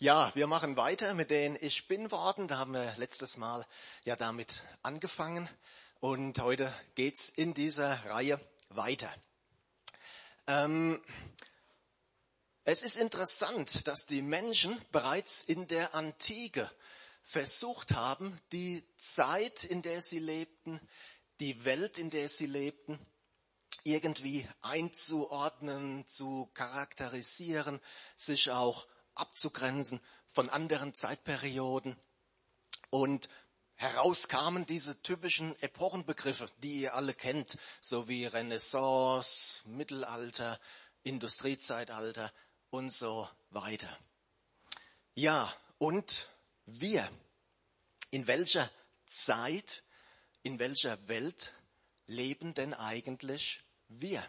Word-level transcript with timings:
Ja, 0.00 0.30
wir 0.36 0.46
machen 0.46 0.76
weiter 0.76 1.12
mit 1.14 1.28
den 1.28 1.58
Ich 1.60 1.88
bin 1.88 2.12
Worten. 2.12 2.46
Da 2.46 2.58
haben 2.58 2.72
wir 2.72 2.94
letztes 2.98 3.36
Mal 3.36 3.66
ja 4.04 4.14
damit 4.14 4.62
angefangen 4.80 5.50
und 5.98 6.38
heute 6.38 6.72
geht's 6.94 7.28
in 7.30 7.52
dieser 7.52 8.04
Reihe 8.04 8.40
weiter. 8.68 9.12
Ähm, 10.46 11.02
es 12.62 12.84
ist 12.84 12.96
interessant, 12.96 13.88
dass 13.88 14.06
die 14.06 14.22
Menschen 14.22 14.80
bereits 14.92 15.42
in 15.42 15.66
der 15.66 15.96
Antike 15.96 16.70
versucht 17.24 17.90
haben, 17.90 18.40
die 18.52 18.84
Zeit, 18.98 19.64
in 19.64 19.82
der 19.82 20.00
sie 20.00 20.20
lebten, 20.20 20.80
die 21.40 21.64
Welt, 21.64 21.98
in 21.98 22.10
der 22.10 22.28
sie 22.28 22.46
lebten, 22.46 23.04
irgendwie 23.82 24.48
einzuordnen, 24.62 26.06
zu 26.06 26.48
charakterisieren, 26.54 27.80
sich 28.16 28.52
auch 28.52 28.86
abzugrenzen 29.18 30.00
von 30.32 30.48
anderen 30.48 30.94
Zeitperioden. 30.94 31.96
Und 32.90 33.28
heraus 33.74 34.28
kamen 34.28 34.66
diese 34.66 35.02
typischen 35.02 35.60
Epochenbegriffe, 35.62 36.48
die 36.62 36.82
ihr 36.82 36.94
alle 36.94 37.14
kennt, 37.14 37.58
so 37.80 38.08
wie 38.08 38.26
Renaissance, 38.26 39.68
Mittelalter, 39.68 40.58
Industriezeitalter 41.02 42.32
und 42.70 42.92
so 42.92 43.28
weiter. 43.50 43.98
Ja, 45.14 45.52
und 45.78 46.28
wir, 46.66 47.08
in 48.10 48.26
welcher 48.26 48.70
Zeit, 49.06 49.82
in 50.42 50.58
welcher 50.58 51.08
Welt 51.08 51.52
leben 52.06 52.54
denn 52.54 52.74
eigentlich 52.74 53.62
wir? 53.88 54.24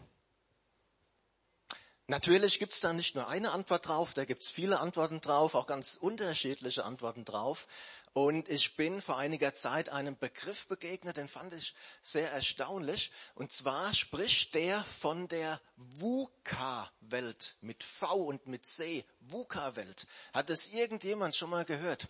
Natürlich 2.10 2.58
gibt 2.58 2.74
es 2.74 2.80
da 2.80 2.92
nicht 2.92 3.14
nur 3.14 3.28
eine 3.28 3.52
Antwort 3.52 3.88
drauf, 3.88 4.16
da 4.16 4.26
gibt 4.26 4.42
es 4.42 4.50
viele 4.50 4.80
Antworten 4.80 5.22
drauf, 5.22 5.54
auch 5.54 5.68
ganz 5.68 5.96
unterschiedliche 5.96 6.84
Antworten 6.84 7.24
drauf. 7.24 7.68
Und 8.14 8.50
ich 8.50 8.76
bin 8.76 9.00
vor 9.00 9.20
einiger 9.20 9.54
Zeit 9.54 9.90
einem 9.90 10.18
Begriff 10.18 10.66
begegnet, 10.66 11.18
den 11.18 11.28
fand 11.28 11.54
ich 11.54 11.76
sehr 12.02 12.32
erstaunlich. 12.32 13.12
Und 13.36 13.52
zwar 13.52 13.94
spricht 13.94 14.56
der 14.56 14.84
von 14.86 15.28
der 15.28 15.62
VUCA-Welt 16.00 17.58
mit 17.62 17.84
V 17.84 18.16
und 18.16 18.48
mit 18.48 18.66
C. 18.66 19.06
VUCA-Welt. 19.20 20.08
Hat 20.34 20.50
es 20.50 20.70
irgendjemand 20.70 21.36
schon 21.36 21.52
mal 21.52 21.64
gehört? 21.64 22.08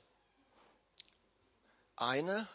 Eine? 1.98 2.48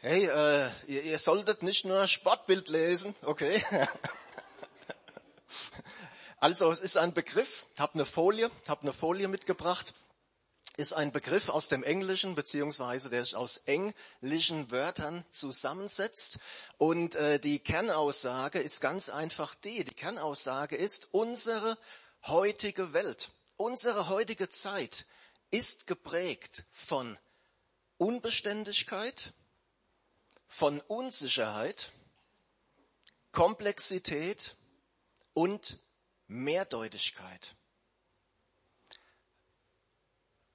Hey, 0.00 0.26
äh, 0.26 0.70
ihr, 0.88 1.04
ihr 1.04 1.18
solltet 1.18 1.62
nicht 1.62 1.86
nur 1.86 2.06
Sportbild 2.06 2.68
lesen, 2.68 3.16
okay? 3.22 3.64
Also 6.44 6.70
es 6.70 6.82
ist 6.82 6.98
ein 6.98 7.14
Begriff, 7.14 7.64
ich 7.72 7.80
habe 7.80 7.94
eine 7.94 8.04
Folie, 8.04 8.50
habe 8.68 8.82
eine 8.82 8.92
Folie 8.92 9.28
mitgebracht, 9.28 9.94
ist 10.76 10.92
ein 10.92 11.10
Begriff 11.10 11.48
aus 11.48 11.68
dem 11.68 11.82
Englischen 11.82 12.34
beziehungsweise 12.34 13.08
der 13.08 13.24
sich 13.24 13.34
aus 13.34 13.62
englischen 13.64 14.70
Wörtern 14.70 15.24
zusammensetzt. 15.30 16.40
Und 16.76 17.14
äh, 17.14 17.40
die 17.40 17.60
Kernaussage 17.60 18.58
ist 18.58 18.82
ganz 18.82 19.08
einfach 19.08 19.54
die. 19.54 19.84
Die 19.84 19.94
Kernaussage 19.94 20.76
ist 20.76 21.08
unsere 21.14 21.78
heutige 22.26 22.92
Welt, 22.92 23.30
unsere 23.56 24.10
heutige 24.10 24.50
Zeit 24.50 25.06
ist 25.50 25.86
geprägt 25.86 26.64
von 26.72 27.16
Unbeständigkeit, 27.96 29.32
von 30.46 30.82
Unsicherheit, 30.88 31.90
Komplexität 33.32 34.56
und 35.32 35.78
Mehrdeutigkeit. 36.34 37.54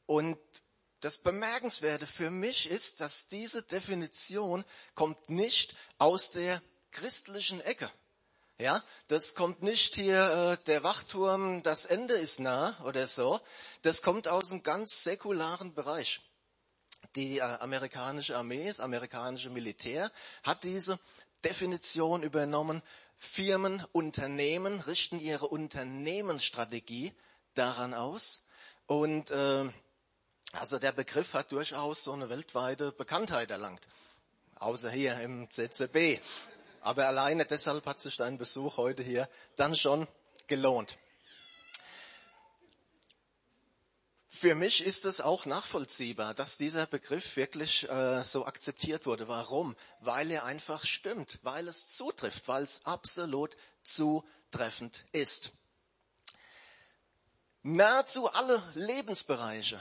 Und 0.05 0.37
das 1.01 1.17
Bemerkenswerte 1.17 2.05
für 2.05 2.29
mich 2.29 2.69
ist, 2.69 2.99
dass 2.99 3.27
diese 3.27 3.63
Definition 3.63 4.65
kommt 4.95 5.29
nicht 5.29 5.75
aus 5.97 6.31
der 6.31 6.61
christlichen 6.91 7.61
Ecke. 7.61 7.89
Ja, 8.57 8.83
das 9.07 9.35
kommt 9.35 9.63
nicht 9.63 9.95
hier, 9.95 10.57
äh, 10.59 10.65
der 10.65 10.83
Wachturm, 10.83 11.63
das 11.63 11.85
Ende 11.85 12.15
ist 12.15 12.41
nah 12.41 12.77
oder 12.83 13.07
so. 13.07 13.39
Das 13.83 14.01
kommt 14.01 14.27
aus 14.27 14.51
einem 14.51 14.63
ganz 14.63 15.03
säkularen 15.03 15.73
Bereich. 15.73 16.19
Die 17.15 17.37
äh, 17.37 17.41
amerikanische 17.41 18.35
Armee, 18.35 18.67
das 18.67 18.81
amerikanische 18.81 19.49
Militär 19.49 20.11
hat 20.43 20.65
diese 20.65 20.99
Definition 21.45 22.21
übernommen 22.23 22.83
Firmen, 23.21 23.85
Unternehmen 23.91 24.79
richten 24.79 25.19
ihre 25.19 25.47
Unternehmensstrategie 25.47 27.13
daran 27.53 27.93
aus. 27.93 28.47
Und 28.87 29.29
äh, 29.29 29.69
also 30.53 30.79
der 30.79 30.93
Begriff 30.93 31.33
hat 31.33 31.51
durchaus 31.51 32.03
so 32.03 32.13
eine 32.13 32.29
weltweite 32.29 32.91
Bekanntheit 32.93 33.51
erlangt, 33.51 33.85
außer 34.55 34.89
hier 34.89 35.19
im 35.19 35.49
CCB. 35.49 36.19
Aber 36.81 37.07
alleine 37.07 37.45
deshalb 37.45 37.85
hat 37.85 37.99
sich 37.99 38.15
dein 38.15 38.37
Besuch 38.37 38.77
heute 38.77 39.03
hier 39.03 39.27
dann 39.57 39.75
schon 39.75 40.07
gelohnt. 40.47 40.97
Für 44.39 44.55
mich 44.55 44.85
ist 44.85 45.03
es 45.03 45.19
auch 45.19 45.45
nachvollziehbar, 45.45 46.33
dass 46.33 46.55
dieser 46.55 46.85
Begriff 46.85 47.35
wirklich 47.35 47.89
äh, 47.89 48.23
so 48.23 48.45
akzeptiert 48.45 49.05
wurde. 49.05 49.27
Warum? 49.27 49.75
Weil 49.99 50.31
er 50.31 50.45
einfach 50.45 50.85
stimmt, 50.85 51.39
weil 51.43 51.67
es 51.67 51.89
zutrifft, 51.89 52.47
weil 52.47 52.63
es 52.63 52.85
absolut 52.85 53.57
zutreffend 53.83 55.03
ist. 55.11 55.51
Nahezu 57.63 58.31
alle 58.31 58.63
Lebensbereiche 58.75 59.77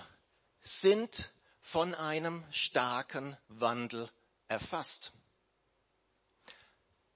sind 0.61 1.31
von 1.61 1.95
einem 1.95 2.43
starken 2.51 3.37
Wandel 3.47 4.11
erfasst. 4.49 5.13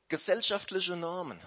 Gesellschaftliche 0.07 0.95
Normen, 0.95 1.41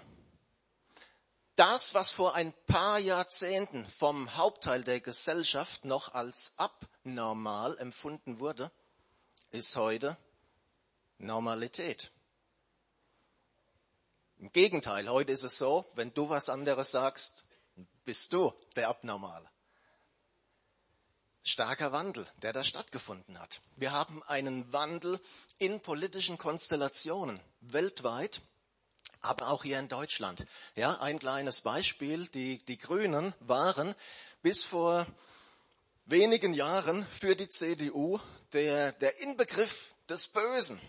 das, 1.56 1.94
was 1.94 2.10
vor 2.10 2.34
ein 2.34 2.52
paar 2.66 2.98
Jahrzehnten 2.98 3.86
vom 3.86 4.36
Hauptteil 4.36 4.84
der 4.84 5.00
Gesellschaft 5.00 5.84
noch 5.84 6.14
als 6.14 6.52
abnormal 6.56 7.76
empfunden 7.78 8.38
wurde, 8.38 8.70
ist 9.50 9.74
heute 9.76 10.16
Normalität. 11.18 12.12
Im 14.38 14.52
Gegenteil, 14.52 15.08
heute 15.08 15.32
ist 15.32 15.44
es 15.44 15.56
so, 15.56 15.86
wenn 15.94 16.12
du 16.12 16.28
was 16.28 16.50
anderes 16.50 16.90
sagst, 16.90 17.44
bist 18.04 18.32
du 18.34 18.52
der 18.76 18.88
Abnormale. 18.88 19.48
Starker 21.42 21.92
Wandel, 21.92 22.26
der 22.42 22.52
da 22.52 22.64
stattgefunden 22.64 23.38
hat. 23.38 23.62
Wir 23.76 23.92
haben 23.92 24.22
einen 24.24 24.72
Wandel 24.72 25.20
in 25.58 25.80
politischen 25.80 26.38
Konstellationen 26.38 27.40
weltweit 27.60 28.42
aber 29.20 29.48
auch 29.48 29.64
hier 29.64 29.78
in 29.78 29.88
Deutschland. 29.88 30.46
Ja, 30.74 31.00
ein 31.00 31.18
kleines 31.18 31.60
Beispiel. 31.60 32.26
Die, 32.28 32.58
die 32.64 32.78
Grünen 32.78 33.34
waren 33.40 33.94
bis 34.42 34.64
vor 34.64 35.06
wenigen 36.04 36.54
Jahren 36.54 37.06
für 37.06 37.34
die 37.34 37.48
CDU 37.48 38.18
der, 38.52 38.92
der 38.92 39.20
Inbegriff 39.20 39.94
des 40.08 40.28
Bösen. 40.28 40.80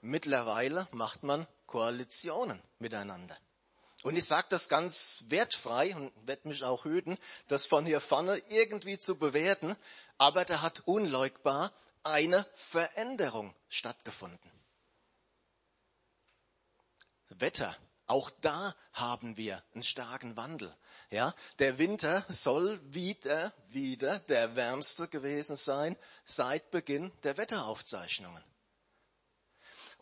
Mittlerweile 0.00 0.88
macht 0.90 1.22
man 1.22 1.46
Koalitionen 1.66 2.60
miteinander. 2.78 3.36
Und 4.02 4.16
ich 4.16 4.26
sage 4.26 4.46
das 4.50 4.68
ganz 4.68 5.24
wertfrei 5.28 5.96
und 5.96 6.12
werde 6.26 6.48
mich 6.48 6.62
auch 6.62 6.84
hüten, 6.84 7.16
das 7.48 7.64
von 7.64 7.86
hier 7.86 8.00
vorne 8.00 8.36
irgendwie 8.50 8.98
zu 8.98 9.16
bewerten, 9.16 9.76
aber 10.18 10.44
da 10.44 10.60
hat 10.60 10.82
unleugbar 10.84 11.72
eine 12.02 12.46
Veränderung 12.54 13.54
stattgefunden. 13.70 14.53
Wetter. 17.40 17.76
Auch 18.06 18.30
da 18.42 18.74
haben 18.92 19.36
wir 19.36 19.62
einen 19.72 19.82
starken 19.82 20.36
Wandel. 20.36 20.74
Ja, 21.10 21.34
der 21.58 21.78
Winter 21.78 22.24
soll 22.28 22.80
wieder, 22.92 23.52
wieder 23.68 24.18
der 24.20 24.56
wärmste 24.56 25.08
gewesen 25.08 25.56
sein 25.56 25.96
seit 26.24 26.70
Beginn 26.70 27.12
der 27.22 27.36
Wetteraufzeichnungen. 27.36 28.42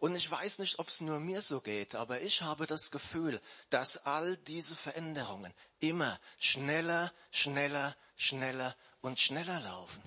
Und 0.02 0.16
ich 0.16 0.28
weiß 0.28 0.58
nicht, 0.58 0.80
ob 0.80 0.88
es 0.88 1.00
nur 1.00 1.20
mir 1.20 1.42
so 1.42 1.60
geht, 1.60 1.94
aber 1.94 2.22
ich 2.22 2.42
habe 2.42 2.66
das 2.66 2.90
Gefühl, 2.90 3.40
dass 3.70 4.04
all 4.04 4.36
diese 4.36 4.74
Veränderungen 4.74 5.54
immer 5.78 6.18
schneller, 6.40 7.12
schneller, 7.30 7.96
schneller 8.16 8.76
und 9.00 9.20
schneller 9.20 9.60
laufen. 9.60 10.02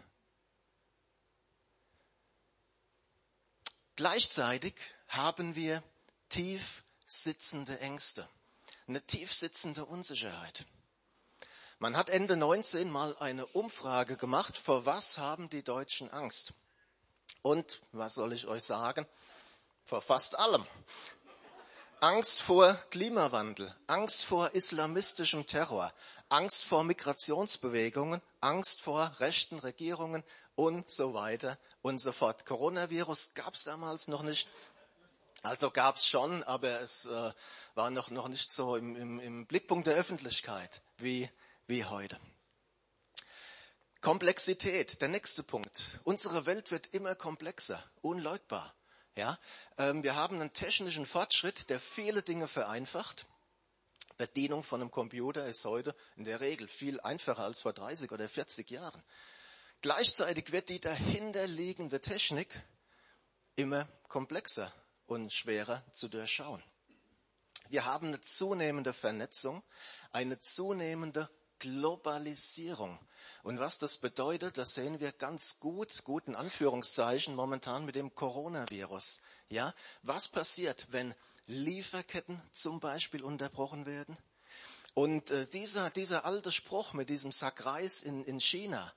Gleichzeitig 3.95 4.75
haben 5.07 5.55
wir 5.55 5.81
tief 6.27 6.83
sitzende 7.05 7.79
Ängste, 7.79 8.27
eine 8.87 9.01
tief 9.01 9.33
sitzende 9.33 9.85
Unsicherheit. 9.85 10.65
Man 11.79 11.97
hat 11.97 12.09
Ende 12.09 12.37
19 12.37 12.89
mal 12.89 13.15
eine 13.19 13.45
Umfrage 13.47 14.15
gemacht, 14.17 14.57
vor 14.57 14.85
was 14.85 15.17
haben 15.17 15.49
die 15.49 15.63
Deutschen 15.63 16.09
Angst? 16.11 16.53
Und, 17.41 17.81
was 17.91 18.15
soll 18.15 18.33
ich 18.33 18.47
euch 18.47 18.63
sagen? 18.63 19.05
Vor 19.83 20.01
fast 20.01 20.39
allem. 20.39 20.65
Angst 21.99 22.41
vor 22.41 22.73
Klimawandel, 22.91 23.73
Angst 23.87 24.25
vor 24.25 24.53
islamistischem 24.53 25.47
Terror, 25.47 25.93
Angst 26.29 26.63
vor 26.63 26.83
Migrationsbewegungen, 26.83 28.21
Angst 28.41 28.81
vor 28.81 29.11
rechten 29.19 29.59
Regierungen 29.59 30.23
und 30.55 30.89
so 30.89 31.13
weiter 31.13 31.57
und 31.81 31.99
so 31.99 32.11
fort. 32.11 32.45
Coronavirus 32.45 33.33
gab 33.33 33.53
es 33.53 33.63
damals 33.63 34.07
noch 34.07 34.23
nicht. 34.23 34.49
Also 35.45 35.69
gab 35.69 35.97
es 35.97 36.07
schon, 36.07 36.41
aber 36.43 36.81
es 36.81 37.05
äh, 37.05 37.31
war 37.75 37.91
noch, 37.91 38.09
noch 38.09 38.29
nicht 38.29 38.49
so 38.49 38.75
im, 38.77 38.95
im, 38.95 39.19
im 39.19 39.45
Blickpunkt 39.45 39.85
der 39.85 39.93
Öffentlichkeit 39.93 40.81
wie, 40.97 41.29
wie 41.67 41.85
heute. 41.85 42.19
Komplexität, 44.01 45.01
der 45.01 45.09
nächste 45.09 45.43
Punkt. 45.43 45.99
Unsere 46.03 46.47
Welt 46.47 46.71
wird 46.71 46.87
immer 46.95 47.13
komplexer, 47.13 47.83
unleugbar. 48.01 48.73
Ja, 49.15 49.37
ähm, 49.77 50.03
wir 50.03 50.15
haben 50.15 50.41
einen 50.41 50.51
technischen 50.51 51.05
Fortschritt, 51.05 51.69
der 51.69 51.79
viele 51.79 52.23
Dinge 52.23 52.47
vereinfacht. 52.47 53.27
Bedienung 54.17 54.63
von 54.63 54.81
einem 54.81 54.89
Computer 54.89 55.45
ist 55.45 55.63
heute 55.65 55.95
in 56.15 56.23
der 56.23 56.39
Regel 56.39 56.67
viel 56.67 56.99
einfacher 57.01 57.43
als 57.43 57.59
vor 57.59 57.73
30 57.73 58.11
oder 58.11 58.27
40 58.27 58.67
Jahren. 58.71 59.03
Gleichzeitig 59.81 60.51
wird 60.51 60.69
die 60.69 60.79
dahinterliegende 60.79 62.01
Technik 62.01 62.49
immer 63.55 63.87
komplexer 64.07 64.73
und 65.07 65.31
schwerer 65.33 65.83
zu 65.91 66.07
durchschauen. 66.07 66.63
Wir 67.69 67.85
haben 67.85 68.07
eine 68.07 68.21
zunehmende 68.21 68.93
Vernetzung, 68.93 69.63
eine 70.11 70.39
zunehmende 70.39 71.29
Globalisierung. 71.59 72.99
Und 73.43 73.59
was 73.59 73.79
das 73.79 73.97
bedeutet, 73.97 74.57
das 74.57 74.75
sehen 74.75 74.99
wir 74.99 75.11
ganz 75.11 75.59
gut, 75.59 76.03
guten 76.03 76.35
Anführungszeichen 76.35 77.35
momentan 77.35 77.85
mit 77.85 77.95
dem 77.95 78.13
Coronavirus. 78.13 79.21
Ja, 79.49 79.73
was 80.03 80.27
passiert, 80.27 80.87
wenn 80.91 81.13
Lieferketten 81.47 82.41
zum 82.51 82.79
Beispiel 82.79 83.23
unterbrochen 83.23 83.85
werden? 83.85 84.17
Und 84.93 85.29
äh, 85.29 85.47
dieser, 85.47 85.89
dieser 85.89 86.25
alte 86.25 86.51
Spruch 86.51 86.93
mit 86.93 87.09
diesem 87.09 87.31
Sack 87.31 87.65
Reis 87.65 88.01
in, 88.01 88.23
in 88.25 88.39
China, 88.39 88.93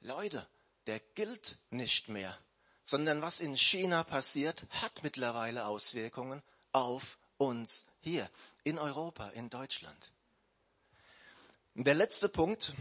Leute, 0.00 0.46
der 0.86 1.00
gilt 1.14 1.58
nicht 1.70 2.08
mehr 2.08 2.36
sondern 2.86 3.20
was 3.20 3.40
in 3.40 3.56
China 3.58 4.02
passiert, 4.04 4.64
hat 4.70 5.02
mittlerweile 5.02 5.66
Auswirkungen 5.66 6.42
auf 6.72 7.18
uns 7.36 7.86
hier 8.00 8.30
in 8.64 8.78
Europa, 8.78 9.28
in 9.30 9.50
Deutschland. 9.50 10.12
Der 11.74 11.94
letzte 11.94 12.30
Punkt, 12.30 12.72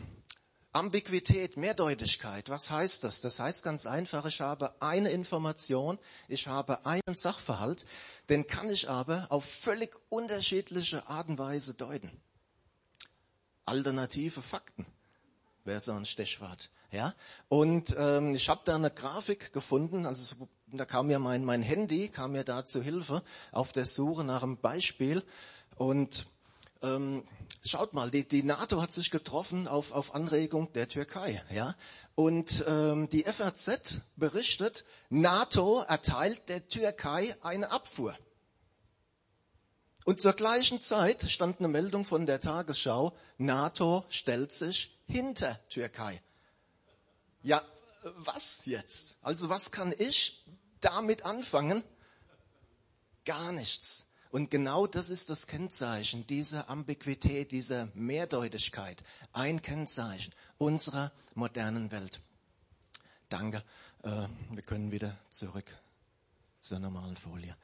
Ambiguität, 0.71 1.57
Mehrdeutigkeit. 1.57 2.49
Was 2.49 2.69
heißt 2.69 3.03
das? 3.03 3.21
Das 3.21 3.39
heißt 3.39 3.63
ganz 3.63 3.85
einfach, 3.85 4.25
ich 4.25 4.41
habe 4.41 4.75
eine 4.81 5.09
Information, 5.09 5.97
ich 6.27 6.47
habe 6.47 6.85
einen 6.85 7.15
Sachverhalt, 7.15 7.85
den 8.29 8.45
kann 8.45 8.69
ich 8.69 8.89
aber 8.89 9.27
auf 9.29 9.45
völlig 9.45 9.95
unterschiedliche 10.09 11.07
Art 11.07 11.29
und 11.29 11.39
Weise 11.39 11.73
deuten. 11.73 12.11
Alternative 13.65 14.41
Fakten 14.41 14.85
wäre 15.63 15.79
so 15.79 15.93
ein 15.93 16.05
Stichwort. 16.05 16.69
Ja, 16.91 17.13
und 17.49 17.95
ähm, 17.97 18.35
ich 18.35 18.47
habe 18.49 18.61
da 18.65 18.75
eine 18.75 18.91
Grafik 18.91 19.51
gefunden, 19.51 20.05
also 20.05 20.35
da 20.67 20.85
kam 20.85 21.07
mir 21.07 21.19
mein, 21.19 21.43
mein 21.43 21.61
Handy, 21.61 22.09
kam 22.09 22.33
mir 22.33 22.43
da 22.43 22.65
zu 22.65 22.81
Hilfe 22.81 23.21
auf 23.51 23.71
der 23.73 23.85
Suche 23.85 24.23
nach 24.23 24.43
einem 24.43 24.57
Beispiel. 24.57 25.23
Und 25.75 26.27
ähm, 26.81 27.23
schaut 27.63 27.93
mal, 27.93 28.11
die, 28.11 28.27
die 28.27 28.43
NATO 28.43 28.81
hat 28.81 28.91
sich 28.91 29.11
getroffen 29.11 29.67
auf, 29.67 29.91
auf 29.91 30.15
Anregung 30.15 30.71
der 30.73 30.87
Türkei. 30.87 31.41
Ja? 31.51 31.75
Und 32.15 32.63
ähm, 32.67 33.09
die 33.09 33.23
FAZ 33.23 34.01
berichtet, 34.15 34.85
NATO 35.09 35.81
erteilt 35.81 36.49
der 36.49 36.67
Türkei 36.67 37.35
eine 37.41 37.71
Abfuhr. 37.71 38.15
Und 40.05 40.21
zur 40.21 40.33
gleichen 40.33 40.81
Zeit 40.81 41.29
stand 41.31 41.59
eine 41.59 41.67
Meldung 41.67 42.05
von 42.05 42.27
der 42.27 42.39
Tagesschau, 42.39 43.17
NATO 43.39 44.05
stellt 44.09 44.53
sich 44.53 44.99
hinter 45.07 45.59
Türkei. 45.69 46.21
Ja, 47.45 47.61
was 48.01 48.65
jetzt? 48.65 49.17
Also 49.21 49.49
was 49.49 49.69
kann 49.69 49.93
ich 49.95 50.43
damit 50.81 51.25
anfangen? 51.25 51.83
Gar 53.23 53.51
nichts. 53.51 54.07
Und 54.31 54.49
genau 54.49 54.87
das 54.87 55.11
ist 55.11 55.29
das 55.29 55.45
Kennzeichen 55.45 56.25
dieser 56.25 56.71
Ambiguität, 56.71 57.51
dieser 57.51 57.89
Mehrdeutigkeit. 57.93 59.03
Ein 59.31 59.61
Kennzeichen 59.61 60.33
unserer 60.57 61.11
modernen 61.35 61.91
Welt. 61.91 62.19
Danke. 63.29 63.63
Äh, 64.01 64.27
wir 64.51 64.63
können 64.63 64.91
wieder 64.91 65.15
zurück 65.29 65.67
zur 66.61 66.79
normalen 66.79 67.15
Folie. 67.15 67.55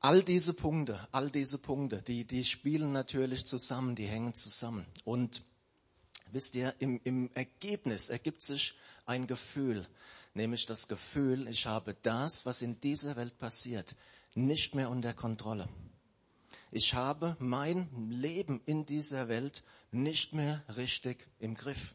All 0.00 0.22
diese 0.22 0.54
Punkte, 0.54 1.06
all 1.12 1.30
diese 1.30 1.58
Punkte, 1.58 2.00
die, 2.00 2.24
die 2.24 2.44
spielen 2.44 2.92
natürlich 2.92 3.44
zusammen, 3.44 3.94
die 3.94 4.06
hängen 4.06 4.32
zusammen. 4.32 4.86
Und 5.04 5.42
Wisst 6.32 6.54
ihr, 6.54 6.74
im, 6.78 6.98
im 7.04 7.30
Ergebnis 7.34 8.08
ergibt 8.08 8.42
sich 8.42 8.74
ein 9.04 9.26
Gefühl, 9.26 9.86
nämlich 10.32 10.64
das 10.64 10.88
Gefühl, 10.88 11.46
ich 11.46 11.66
habe 11.66 11.94
das, 12.02 12.46
was 12.46 12.62
in 12.62 12.80
dieser 12.80 13.16
Welt 13.16 13.38
passiert, 13.38 13.96
nicht 14.34 14.74
mehr 14.74 14.88
unter 14.88 15.12
Kontrolle. 15.12 15.68
Ich 16.70 16.94
habe 16.94 17.36
mein 17.38 17.86
Leben 18.08 18.62
in 18.64 18.86
dieser 18.86 19.28
Welt 19.28 19.62
nicht 19.90 20.32
mehr 20.32 20.64
richtig 20.74 21.28
im 21.38 21.54
Griff. 21.54 21.94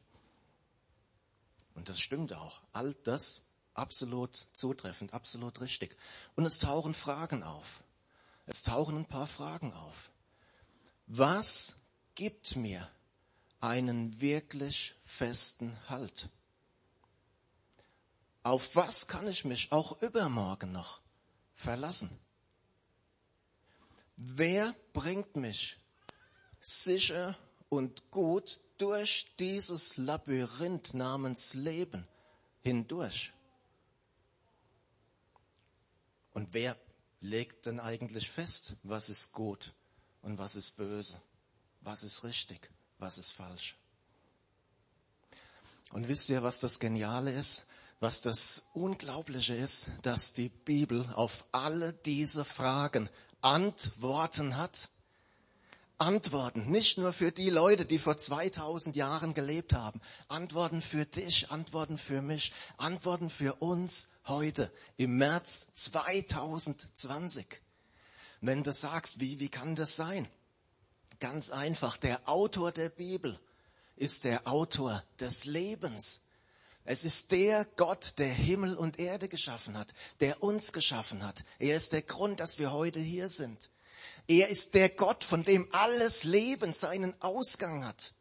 Und 1.74 1.90
das 1.90 2.00
stimmt 2.00 2.32
auch. 2.34 2.62
All 2.74 2.94
das 3.06 3.42
absolut 3.74 4.46
zutreffend, 4.54 5.14
absolut 5.16 5.62
richtig. 5.62 5.98
Und 6.36 6.46
es 6.46 6.60
tauchen 6.60 6.94
Fragen 6.94 7.42
auf. 7.42 7.84
Es 8.46 8.62
tauchen 8.62 8.98
ein 8.98 9.06
paar 9.08 9.26
Fragen 9.26 9.74
auf. 9.74 10.12
Was 11.08 11.76
gibt 12.14 12.56
mir 12.56 12.88
einen 13.60 14.22
wirklich 14.22 14.96
festen 15.04 15.78
Halt. 15.90 16.30
Auf 18.44 18.76
was 18.76 19.08
kann 19.08 19.28
ich 19.28 19.46
mich 19.46 19.72
auch 19.72 20.02
übermorgen 20.02 20.72
noch 20.72 21.02
verlassen? 21.54 22.18
Wer 24.16 24.76
bringt 24.94 25.36
mich 25.36 25.78
sicher 26.62 27.38
und 27.70 28.10
gut 28.10 28.60
durch 28.78 29.36
dieses 29.38 29.98
Labyrinth 29.98 30.94
namens 30.94 31.54
Leben 31.54 32.08
hindurch? 32.62 33.34
Und 36.34 36.54
wer 36.54 36.78
legt 37.20 37.66
denn 37.66 37.80
eigentlich 37.80 38.30
fest, 38.30 38.76
was 38.84 39.10
ist 39.10 39.34
gut 39.34 39.74
und 40.22 40.38
was 40.38 40.56
ist 40.56 40.78
böse, 40.78 41.20
was 41.82 42.04
ist 42.04 42.24
richtig? 42.24 42.72
Was 43.00 43.18
ist 43.18 43.32
falsch. 43.32 43.76
Und 45.92 46.08
wisst 46.08 46.30
ihr, 46.30 46.44
was 46.44 46.60
das 46.60 46.80
Geniale 46.80 47.32
ist? 47.32 47.66
Was 48.00 48.22
das 48.22 48.68
Unglaubliche 48.74 49.56
ist, 49.56 49.88
dass 50.04 50.34
die 50.34 50.50
Bibel 50.50 51.10
auf 51.16 51.46
alle 51.52 51.94
diese 51.94 52.46
Fragen 52.46 53.10
Antworten 53.42 54.58
hat? 54.58 54.90
Antworten, 56.00 56.70
nicht 56.70 57.00
nur 57.00 57.12
für 57.12 57.32
die 57.32 57.50
Leute, 57.50 57.86
die 57.86 57.98
vor 57.98 58.18
2000 58.18 58.96
Jahren 58.96 59.34
gelebt 59.34 59.74
haben. 59.74 60.00
Antworten 60.28 60.82
für 60.82 61.06
dich, 61.06 61.50
Antworten 61.50 61.98
für 61.98 62.22
mich, 62.22 62.54
Antworten 62.78 63.32
für 63.32 63.56
uns 63.56 64.10
heute 64.28 64.72
im 64.98 65.18
März 65.18 65.70
2020. 65.74 67.48
Wenn 68.42 68.62
du 68.62 68.72
sagst, 68.72 69.20
wie, 69.20 69.40
wie 69.40 69.50
kann 69.50 69.76
das 69.76 69.96
sein? 69.96 70.28
Ganz 71.20 71.50
einfach, 71.50 71.98
der 71.98 72.28
Autor 72.30 72.72
der 72.72 72.90
Bibel 72.90 73.40
ist 73.96 74.24
der 74.24 74.48
Autor 74.48 75.04
des 75.20 75.46
Lebens. 75.46 76.22
Es 76.86 77.04
ist 77.04 77.32
der 77.32 77.66
Gott, 77.66 78.14
der 78.18 78.30
Himmel 78.30 78.76
und 78.76 79.00
Erde 79.00 79.28
geschaffen 79.28 79.78
hat, 79.78 79.94
der 80.20 80.42
uns 80.44 80.72
geschaffen 80.72 81.26
hat. 81.26 81.44
Er 81.60 81.76
ist 81.76 81.92
der 81.92 82.04
Grund, 82.04 82.40
dass 82.40 82.60
wir 82.60 82.72
heute 82.72 83.00
hier 83.00 83.30
sind. 83.30 83.72
Er 84.28 84.50
ist 84.50 84.76
der 84.76 84.90
Gott, 84.90 85.24
von 85.24 85.44
dem 85.44 85.68
alles 85.74 86.24
Leben 86.24 86.74
seinen 86.74 87.20
Ausgang 87.22 87.84
hat. 87.84 88.14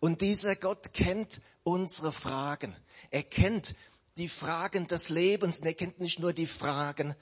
Und 0.00 0.22
dieser 0.22 0.56
Gott 0.56 0.94
kennt 0.94 1.42
unsere 1.62 2.10
Fragen. 2.10 2.74
Er 3.10 3.22
kennt 3.22 3.74
die 4.16 4.28
Fragen 4.28 4.86
des 4.86 5.08
Lebens. 5.08 5.58
Und 5.58 5.66
er 5.66 5.74
kennt 5.74 6.00
nicht 6.00 6.18
nur 6.18 6.32
die 6.32 6.46
Fragen, 6.46 7.14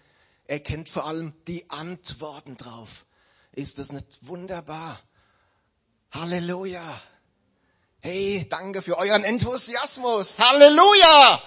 er 0.45 0.61
kennt 0.61 0.89
vor 0.89 1.07
allem 1.07 1.35
die 1.47 1.69
Antworten 1.69 2.57
drauf. 2.57 3.05
Ist 3.53 3.79
das 3.79 3.93
nicht 3.93 4.27
wunderbar? 4.27 5.03
Halleluja. 6.11 7.03
Hey, 8.00 8.47
danke 8.49 8.81
für 8.81 8.97
euren 8.97 9.25
Enthusiasmus. 9.25 10.38
Halleluja. 10.38 11.43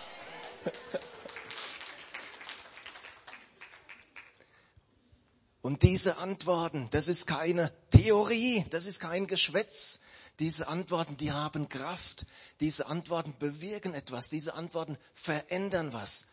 Und 5.61 5.83
diese 5.83 6.17
Antworten, 6.17 6.89
das 6.91 7.07
ist 7.07 7.27
keine 7.27 7.71
Theorie, 7.91 8.65
das 8.69 8.85
ist 8.85 8.99
kein 8.99 9.27
Geschwätz. 9.27 9.99
Diese 10.39 10.67
Antworten, 10.67 11.17
die 11.17 11.31
haben 11.31 11.69
Kraft. 11.69 12.25
Diese 12.59 12.87
Antworten 12.87 13.35
bewirken 13.37 13.93
etwas. 13.93 14.29
Diese 14.29 14.55
Antworten 14.55 14.97
verändern 15.13 15.93
was. 15.93 16.27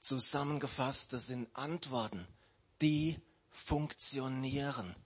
Zusammengefasst, 0.00 1.12
das 1.12 1.28
sind 1.28 1.48
Antworten, 1.54 2.26
die 2.80 3.20
funktionieren 3.50 4.96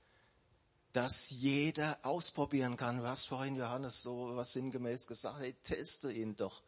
dass 0.97 1.29
jeder 1.29 1.99
ausprobieren 2.05 2.79
kann. 2.79 3.03
Hast 3.03 3.27
vorhin 3.27 3.55
Johannes 3.55 4.01
so 4.01 4.35
was 4.35 4.55
sinngemäß 4.55 5.07
gesagt, 5.07 5.41
hey, 5.41 5.53
teste 5.63 6.11
ihn 6.11 6.37
doch. 6.37 6.63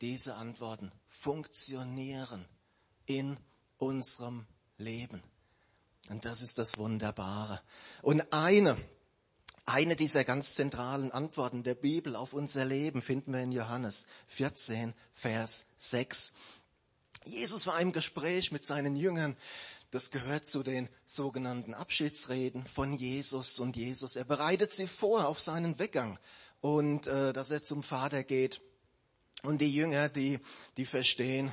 Diese 0.00 0.36
Antworten 0.36 0.90
funktionieren 1.06 2.48
in 3.04 3.38
unserem 3.76 4.46
Leben. 4.78 5.22
Und 6.08 6.24
das 6.24 6.40
ist 6.40 6.56
das 6.56 6.78
Wunderbare. 6.78 7.60
Und 8.00 8.32
eine, 8.32 8.78
eine 9.66 9.94
dieser 9.94 10.24
ganz 10.24 10.54
zentralen 10.54 11.12
Antworten 11.12 11.62
der 11.64 11.74
Bibel 11.74 12.16
auf 12.16 12.32
unser 12.32 12.64
Leben 12.64 13.02
finden 13.02 13.34
wir 13.34 13.40
in 13.40 13.52
Johannes 13.52 14.06
14, 14.28 14.94
Vers 15.12 15.66
6. 15.76 16.32
Jesus 17.24 17.66
war 17.66 17.80
im 17.80 17.92
Gespräch 17.92 18.52
mit 18.52 18.64
seinen 18.64 18.96
Jüngern. 18.96 19.36
Das 19.90 20.10
gehört 20.10 20.46
zu 20.46 20.62
den 20.62 20.88
sogenannten 21.06 21.72
Abschiedsreden 21.74 22.66
von 22.66 22.92
Jesus 22.92 23.58
und 23.58 23.76
Jesus. 23.76 24.16
Er 24.16 24.24
bereitet 24.24 24.70
sie 24.70 24.86
vor 24.86 25.26
auf 25.26 25.40
seinen 25.40 25.78
Weggang 25.78 26.18
und 26.60 27.06
äh, 27.06 27.32
dass 27.32 27.50
er 27.50 27.62
zum 27.62 27.82
Vater 27.82 28.22
geht. 28.22 28.60
Und 29.42 29.58
die 29.58 29.72
Jünger, 29.72 30.08
die, 30.08 30.40
die 30.76 30.84
verstehen 30.84 31.52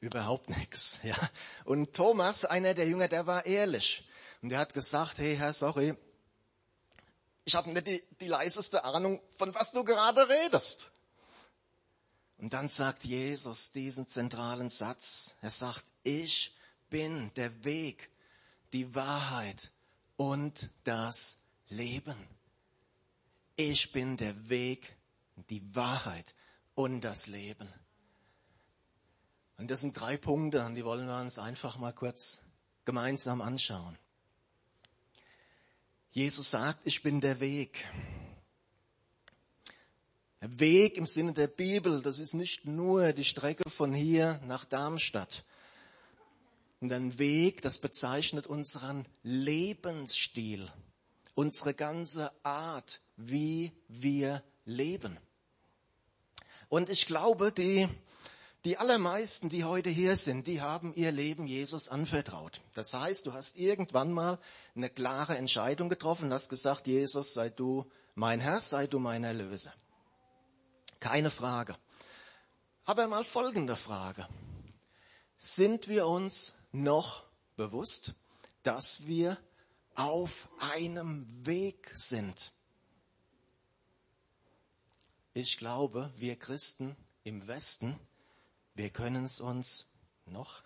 überhaupt 0.00 0.48
nichts. 0.48 0.98
Ja. 1.04 1.16
Und 1.64 1.94
Thomas, 1.94 2.44
einer 2.44 2.74
der 2.74 2.88
Jünger, 2.88 3.08
der 3.08 3.26
war 3.26 3.46
ehrlich. 3.46 4.08
Und 4.42 4.48
der 4.48 4.58
hat 4.58 4.74
gesagt, 4.74 5.18
hey 5.18 5.36
Herr, 5.36 5.52
sorry, 5.52 5.94
ich 7.44 7.54
habe 7.54 7.70
nicht 7.70 7.86
die, 7.86 8.02
die 8.20 8.28
leiseste 8.28 8.84
Ahnung, 8.84 9.20
von 9.36 9.54
was 9.54 9.72
du 9.72 9.84
gerade 9.84 10.28
redest. 10.28 10.92
Und 12.40 12.54
dann 12.54 12.68
sagt 12.68 13.04
Jesus 13.04 13.70
diesen 13.70 14.06
zentralen 14.06 14.70
Satz. 14.70 15.34
Er 15.42 15.50
sagt, 15.50 15.84
ich 16.02 16.56
bin 16.88 17.30
der 17.34 17.64
Weg, 17.64 18.10
die 18.72 18.94
Wahrheit 18.94 19.72
und 20.16 20.70
das 20.84 21.38
Leben. 21.68 22.16
Ich 23.56 23.92
bin 23.92 24.16
der 24.16 24.48
Weg, 24.48 24.96
die 25.50 25.62
Wahrheit 25.74 26.34
und 26.74 27.02
das 27.02 27.26
Leben. 27.26 27.68
Und 29.58 29.70
das 29.70 29.82
sind 29.82 29.92
drei 29.92 30.16
Punkte, 30.16 30.64
und 30.64 30.74
die 30.76 30.84
wollen 30.86 31.06
wir 31.06 31.20
uns 31.20 31.38
einfach 31.38 31.76
mal 31.76 31.92
kurz 31.92 32.38
gemeinsam 32.86 33.42
anschauen. 33.42 33.98
Jesus 36.10 36.50
sagt, 36.50 36.80
ich 36.84 37.02
bin 37.02 37.20
der 37.20 37.38
Weg. 37.40 37.86
Weg 40.40 40.96
im 40.96 41.06
Sinne 41.06 41.34
der 41.34 41.48
Bibel, 41.48 42.00
das 42.00 42.18
ist 42.18 42.32
nicht 42.32 42.64
nur 42.64 43.12
die 43.12 43.24
Strecke 43.24 43.68
von 43.68 43.92
hier 43.92 44.40
nach 44.46 44.64
Darmstadt. 44.64 45.44
Und 46.80 46.90
ein 46.94 47.18
Weg, 47.18 47.60
das 47.60 47.76
bezeichnet 47.76 48.46
unseren 48.46 49.06
Lebensstil, 49.22 50.66
unsere 51.34 51.74
ganze 51.74 52.32
Art, 52.42 53.02
wie 53.18 53.72
wir 53.88 54.42
leben. 54.64 55.18
Und 56.70 56.88
ich 56.88 57.06
glaube, 57.06 57.52
die, 57.52 57.86
die 58.64 58.78
allermeisten, 58.78 59.50
die 59.50 59.64
heute 59.64 59.90
hier 59.90 60.16
sind, 60.16 60.46
die 60.46 60.62
haben 60.62 60.94
ihr 60.94 61.12
Leben 61.12 61.46
Jesus 61.46 61.90
anvertraut. 61.90 62.62
Das 62.74 62.94
heißt, 62.94 63.26
du 63.26 63.34
hast 63.34 63.58
irgendwann 63.58 64.10
mal 64.10 64.38
eine 64.74 64.88
klare 64.88 65.36
Entscheidung 65.36 65.90
getroffen, 65.90 66.32
hast 66.32 66.48
gesagt, 66.48 66.86
Jesus, 66.86 67.34
sei 67.34 67.50
du 67.50 67.84
mein 68.14 68.40
Herr, 68.40 68.60
sei 68.60 68.86
du 68.86 68.98
mein 68.98 69.24
Erlöser. 69.24 69.74
Keine 71.00 71.30
Frage. 71.30 71.76
Aber 72.84 73.08
mal 73.08 73.24
folgende 73.24 73.76
Frage. 73.76 74.28
Sind 75.38 75.88
wir 75.88 76.06
uns 76.06 76.54
noch 76.72 77.24
bewusst, 77.56 78.14
dass 78.62 79.06
wir 79.06 79.38
auf 79.94 80.48
einem 80.60 81.26
Weg 81.46 81.90
sind? 81.94 82.52
Ich 85.32 85.56
glaube, 85.56 86.12
wir 86.16 86.36
Christen 86.38 86.96
im 87.24 87.46
Westen, 87.46 87.98
wir 88.74 88.90
können 88.90 89.24
es 89.24 89.40
uns 89.40 89.92
noch 90.26 90.62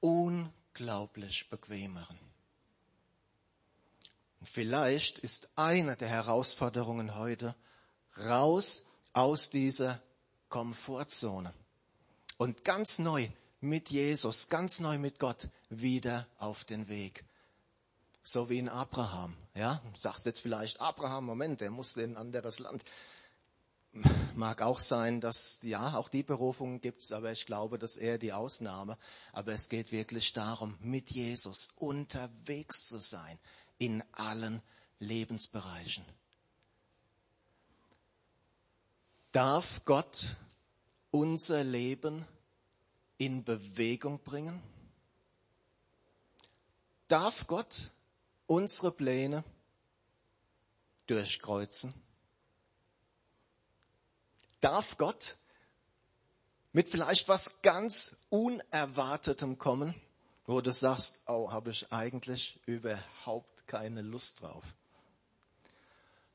unglaublich 0.00 1.48
bequem 1.50 1.92
machen. 1.92 2.18
Vielleicht 4.42 5.18
ist 5.18 5.48
eine 5.56 5.96
der 5.96 6.08
Herausforderungen 6.08 7.14
heute, 7.14 7.54
raus 8.16 8.86
aus 9.14 9.48
dieser 9.48 10.02
Komfortzone 10.48 11.54
und 12.36 12.64
ganz 12.64 12.98
neu 12.98 13.28
mit 13.60 13.88
Jesus, 13.88 14.48
ganz 14.48 14.80
neu 14.80 14.98
mit 14.98 15.18
Gott 15.18 15.48
wieder 15.70 16.28
auf 16.38 16.64
den 16.64 16.88
Weg. 16.88 17.24
So 18.22 18.50
wie 18.50 18.58
in 18.58 18.68
Abraham. 18.68 19.36
Ja, 19.54 19.80
sagst 19.94 20.26
jetzt 20.26 20.40
vielleicht 20.40 20.80
Abraham, 20.80 21.24
Moment, 21.24 21.60
der 21.60 21.70
musste 21.70 22.02
in 22.02 22.12
ein 22.12 22.16
anderes 22.16 22.58
Land. 22.58 22.84
Mag 24.34 24.62
auch 24.62 24.80
sein, 24.80 25.20
dass, 25.20 25.58
ja, 25.62 25.94
auch 25.96 26.08
die 26.08 26.24
Berufungen 26.24 26.80
gibt's, 26.80 27.12
aber 27.12 27.30
ich 27.30 27.46
glaube, 27.46 27.78
dass 27.78 27.96
er 27.96 28.18
die 28.18 28.32
Ausnahme. 28.32 28.98
Aber 29.32 29.52
es 29.52 29.68
geht 29.68 29.92
wirklich 29.92 30.32
darum, 30.32 30.76
mit 30.80 31.10
Jesus 31.10 31.68
unterwegs 31.76 32.86
zu 32.86 32.98
sein 32.98 33.38
in 33.78 34.02
allen 34.12 34.62
Lebensbereichen. 34.98 36.04
Darf 39.34 39.84
Gott 39.84 40.36
unser 41.10 41.64
Leben 41.64 42.24
in 43.18 43.42
Bewegung 43.42 44.20
bringen? 44.20 44.62
Darf 47.08 47.48
Gott 47.48 47.90
unsere 48.46 48.92
Pläne 48.92 49.42
durchkreuzen? 51.08 51.92
Darf 54.60 54.98
Gott 54.98 55.34
mit 56.72 56.88
vielleicht 56.88 57.26
was 57.26 57.60
ganz 57.62 58.16
Unerwartetem 58.28 59.58
kommen, 59.58 60.00
wo 60.46 60.60
du 60.60 60.72
sagst, 60.72 61.18
oh, 61.26 61.50
habe 61.50 61.72
ich 61.72 61.92
eigentlich 61.92 62.60
überhaupt 62.66 63.66
keine 63.66 64.02
Lust 64.02 64.42
drauf? 64.42 64.76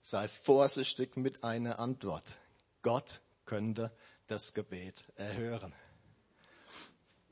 Sei 0.02 0.28
vorsichtig 0.28 1.16
mit 1.16 1.46
einer 1.46 1.80
Antwort. 1.80 2.38
Gott 2.82 3.22
könnte 3.46 3.92
das 4.28 4.54
Gebet 4.54 5.04
erhören. 5.16 5.74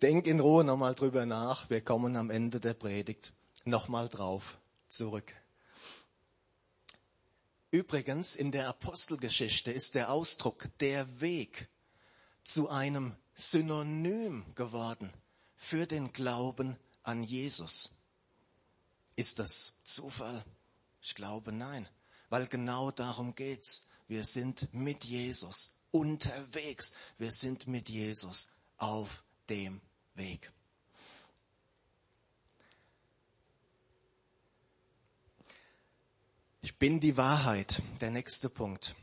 Denk 0.02 0.28
in 0.28 0.40
Ruhe 0.40 0.64
nochmal 0.64 0.96
drüber 0.96 1.26
nach. 1.26 1.70
Wir 1.70 1.82
kommen 1.82 2.16
am 2.16 2.30
Ende 2.30 2.60
der 2.60 2.74
Predigt 2.74 3.34
nochmal 3.66 4.10
drauf 4.10 4.58
zurück. 4.88 5.34
Übrigens, 7.72 8.36
in 8.36 8.52
der 8.52 8.70
Apostelgeschichte 8.70 9.72
ist 9.72 9.96
der 9.96 10.12
Ausdruck 10.12 10.70
der 10.80 11.20
Weg 11.20 11.68
zu 12.44 12.70
einem 12.70 13.16
Synonym 13.36 14.46
geworden 14.56 15.12
für 15.56 15.86
den 15.86 16.14
Glauben 16.14 16.78
an 17.04 17.24
Jesus. 17.24 17.92
Ist 19.16 19.40
das 19.40 19.76
Zufall? 19.84 20.46
Ich 21.02 21.16
glaube 21.16 21.52
nein, 21.52 21.88
weil 22.30 22.48
genau 22.48 22.92
darum 22.92 23.36
geht's. 23.36 23.88
Wir 24.08 24.24
sind 24.24 24.74
mit 24.74 25.04
Jesus 25.04 25.78
unterwegs. 25.92 26.94
Wir 27.18 27.32
sind 27.32 27.68
mit 27.68 27.90
Jesus 27.90 28.50
auf 28.78 29.24
dem 29.50 29.82
Weg. 30.16 30.52
Ich 36.62 36.78
bin 36.78 37.00
die 37.00 37.18
Wahrheit. 37.18 37.82
Der 38.02 38.12
nächste 38.12 38.50
Punkt. 38.50 38.96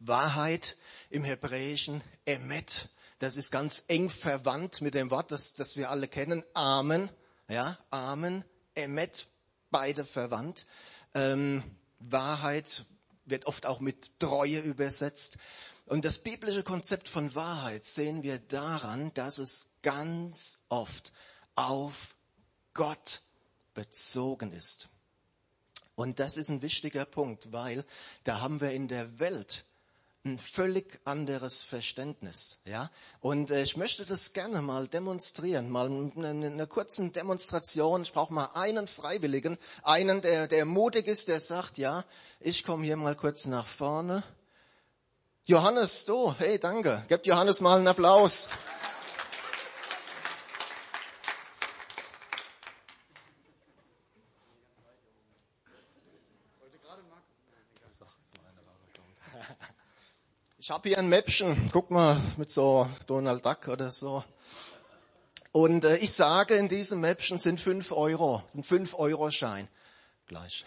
Wahrheit 0.00 0.76
im 1.10 1.24
Hebräischen 1.24 2.02
Emet. 2.26 2.90
Das 3.18 3.36
ist 3.36 3.50
ganz 3.50 3.84
eng 3.88 4.10
verwandt 4.10 4.80
mit 4.80 4.94
dem 4.94 5.10
Wort, 5.10 5.30
das, 5.30 5.54
das 5.54 5.76
wir 5.76 5.90
alle 5.90 6.08
kennen. 6.08 6.44
Amen. 6.52 7.08
Ja, 7.48 7.78
Amen. 7.90 8.44
Emet. 8.74 9.28
Beide 9.70 10.04
verwandt. 10.04 10.66
Ähm, 11.14 11.62
Wahrheit 12.00 12.84
wird 13.24 13.46
oft 13.46 13.66
auch 13.66 13.80
mit 13.80 14.18
Treue 14.18 14.60
übersetzt. 14.60 15.38
Und 15.86 16.04
das 16.04 16.18
biblische 16.18 16.62
Konzept 16.62 17.08
von 17.08 17.34
Wahrheit 17.34 17.84
sehen 17.84 18.22
wir 18.22 18.38
daran, 18.38 19.12
dass 19.14 19.38
es 19.38 19.70
ganz 19.82 20.64
oft 20.68 21.12
auf 21.54 22.16
Gott 22.72 23.22
bezogen 23.74 24.52
ist. 24.52 24.88
Und 25.94 26.18
das 26.18 26.36
ist 26.36 26.48
ein 26.48 26.62
wichtiger 26.62 27.04
Punkt, 27.04 27.52
weil 27.52 27.84
da 28.24 28.40
haben 28.40 28.60
wir 28.60 28.72
in 28.72 28.88
der 28.88 29.18
Welt 29.18 29.64
ein 30.24 30.38
völlig 30.38 31.00
anderes 31.04 31.62
Verständnis, 31.62 32.58
ja. 32.64 32.90
Und 33.20 33.50
äh, 33.50 33.62
ich 33.62 33.76
möchte 33.76 34.06
das 34.06 34.32
gerne 34.32 34.62
mal 34.62 34.88
demonstrieren, 34.88 35.68
mal 35.68 35.86
eine, 35.86 36.46
eine 36.46 36.66
kurze 36.66 37.10
Demonstration. 37.10 38.02
Ich 38.02 38.12
brauche 38.12 38.32
mal 38.32 38.48
einen 38.54 38.86
Freiwilligen, 38.86 39.58
einen, 39.82 40.22
der, 40.22 40.48
der 40.48 40.64
mutig 40.64 41.08
ist, 41.08 41.28
der 41.28 41.40
sagt, 41.40 41.76
ja, 41.76 42.04
ich 42.40 42.64
komme 42.64 42.84
hier 42.84 42.96
mal 42.96 43.14
kurz 43.14 43.44
nach 43.46 43.66
vorne. 43.66 44.22
Johannes, 45.44 46.06
du, 46.06 46.34
hey, 46.38 46.58
danke. 46.58 47.04
Gebt 47.08 47.26
Johannes 47.26 47.60
mal 47.60 47.76
einen 47.76 47.86
Applaus. 47.86 48.48
Ich 60.64 60.70
habe 60.70 60.88
hier 60.88 60.96
ein 60.96 61.10
Mäppchen, 61.10 61.68
guck 61.72 61.90
mal, 61.90 62.22
mit 62.38 62.50
so 62.50 62.88
Donald 63.06 63.44
Duck 63.44 63.68
oder 63.68 63.90
so. 63.90 64.24
Und 65.52 65.84
äh, 65.84 65.98
ich 65.98 66.14
sage, 66.14 66.54
in 66.54 66.70
diesem 66.70 67.02
Mäppchen 67.02 67.36
sind 67.36 67.60
fünf 67.60 67.92
Euro, 67.92 68.42
sind 68.48 68.64
fünf 68.64 68.94
Euro 68.94 69.30
Schein. 69.30 69.68
Gleich. 70.26 70.64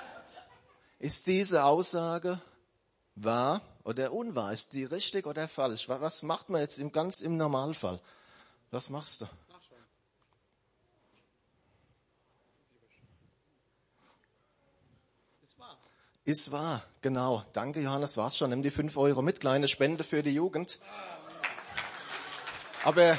Ist 0.98 1.26
diese 1.28 1.64
Aussage 1.64 2.42
wahr 3.14 3.62
oder 3.84 4.12
unwahr? 4.12 4.52
Ist 4.52 4.74
die 4.74 4.84
richtig 4.84 5.26
oder 5.26 5.48
falsch? 5.48 5.88
Was 5.88 6.22
macht 6.22 6.50
man 6.50 6.60
jetzt 6.60 6.78
im 6.78 6.92
ganz 6.92 7.22
im 7.22 7.38
Normalfall? 7.38 8.00
Was 8.70 8.90
machst 8.90 9.22
du? 9.22 9.26
Ist 16.30 16.52
wahr, 16.52 16.84
genau. 17.02 17.44
Danke, 17.54 17.80
Johannes, 17.80 18.16
war's 18.16 18.36
schon. 18.36 18.50
Nimm 18.50 18.62
die 18.62 18.70
fünf 18.70 18.96
Euro 18.96 19.20
mit, 19.20 19.40
kleine 19.40 19.66
Spende 19.66 20.04
für 20.04 20.22
die 20.22 20.30
Jugend. 20.30 20.78
Aber, 22.84 23.18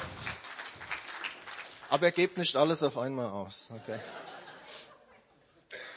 aber 1.90 2.06
er 2.06 2.12
gebt 2.14 2.38
nicht 2.38 2.56
alles 2.56 2.84
auf 2.84 2.98
einmal 2.98 3.30
aus. 3.30 3.68
Okay. 3.70 4.00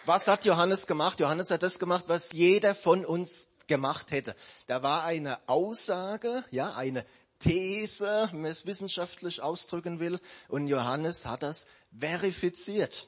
Was 0.05 0.27
hat 0.27 0.45
Johannes 0.45 0.89
gemacht? 0.89 1.21
Johannes 1.21 1.53
hat 1.53 1.63
das 1.63 1.79
gemacht, 1.79 2.03
was 2.09 2.33
jeder 2.33 2.75
von 2.75 3.05
uns 3.05 3.47
gemacht 3.69 4.11
hätte. 4.11 4.35
Da 4.67 4.83
war 4.83 5.05
eine 5.05 5.39
Aussage, 5.47 6.43
ja, 6.51 6.75
eine 6.75 7.07
These, 7.39 8.29
wenn 8.33 8.43
man 8.43 8.51
es 8.51 8.67
wissenschaftlich 8.67 9.41
ausdrücken 9.41 10.01
will, 10.01 10.19
und 10.49 10.67
Johannes 10.67 11.27
hat 11.27 11.45
das 11.45 11.69
verifiziert 11.97 13.07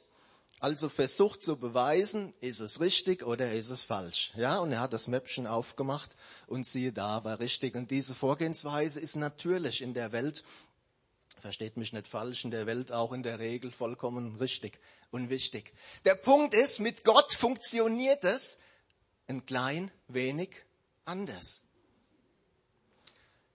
also 0.59 0.89
versucht 0.89 1.43
zu 1.43 1.59
beweisen, 1.59 2.33
ist 2.41 2.61
es 2.61 2.81
richtig 2.81 3.25
oder 3.25 3.53
ist 3.53 3.69
es 3.69 3.83
falsch. 3.83 4.33
Ja, 4.37 4.59
und 4.59 4.73
er 4.73 4.81
hat 4.81 4.95
das 4.95 5.07
Mäppchen 5.07 5.47
aufgemacht 5.47 6.17
und 6.47 6.67
siehe 6.67 6.93
da, 6.93 7.25
war 7.25 7.41
richtig. 7.41 7.75
Und 7.75 7.91
diese 7.91 8.15
Vorgehensweise 8.15 9.01
ist 9.01 9.17
natürlich 9.17 9.83
in 9.83 9.93
der 9.93 10.13
Welt, 10.13 10.45
versteht 11.41 11.77
mich 11.77 11.93
nicht 11.93 12.09
falsch, 12.09 12.45
in 12.45 12.51
der 12.51 12.67
Welt 12.67 12.91
auch 12.91 13.13
in 13.13 13.23
der 13.23 13.39
Regel 13.39 13.71
vollkommen 13.71 14.37
richtig 14.37 14.81
und 15.11 15.29
wichtig. 15.29 15.75
Der 16.07 16.15
Punkt 16.15 16.55
ist, 16.55 16.81
mit 16.81 17.05
Gott 17.05 17.35
funktioniert 17.35 18.25
es 18.25 18.59
ein 19.29 19.45
klein 19.45 19.91
wenig 20.09 20.65
anders. 21.05 21.61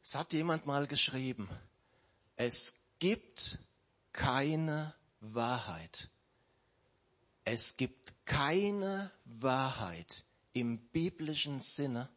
Es 0.03 0.13
hat 0.13 0.33
jemand 0.33 0.67
mal 0.67 0.85
geschrieben, 0.85 1.49
es 2.35 2.79
gibt 2.99 3.57
keine 4.13 4.93
Wahrheit 5.19 6.10
es 7.43 7.77
gibt 7.77 8.13
keine 8.25 9.11
Wahrheit 9.25 10.23
im 10.53 10.77
biblischen 10.77 11.59
Sinne 11.59 12.09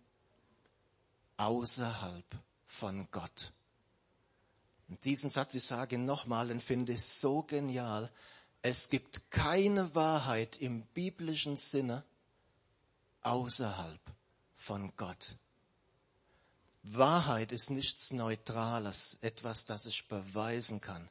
außerhalb 1.37 2.25
von 2.67 3.09
Gott. 3.11 3.53
Und 4.89 5.05
diesen 5.05 5.31
Satz, 5.31 5.55
ich 5.55 5.65
sage 5.65 5.99
nochmal, 5.99 6.49
den 6.49 6.61
finde 6.61 6.93
ich 6.93 7.05
so 7.05 7.43
genial. 7.43 8.11
Es 8.61 8.91
gibt 8.91 9.31
keine 9.31 9.95
Wahrheit 9.95 10.57
im 10.57 10.83
biblischen 10.89 11.57
Sinne 11.57 12.05
außerhalb 13.23 14.01
von 14.55 14.95
Gott. 14.97 15.37
Wahrheit 16.83 17.51
ist 17.51 17.71
nichts 17.71 18.13
Neutrales, 18.13 19.17
etwas, 19.23 19.65
das 19.65 19.87
ich 19.87 20.07
beweisen 20.07 20.83
kann 20.83 21.09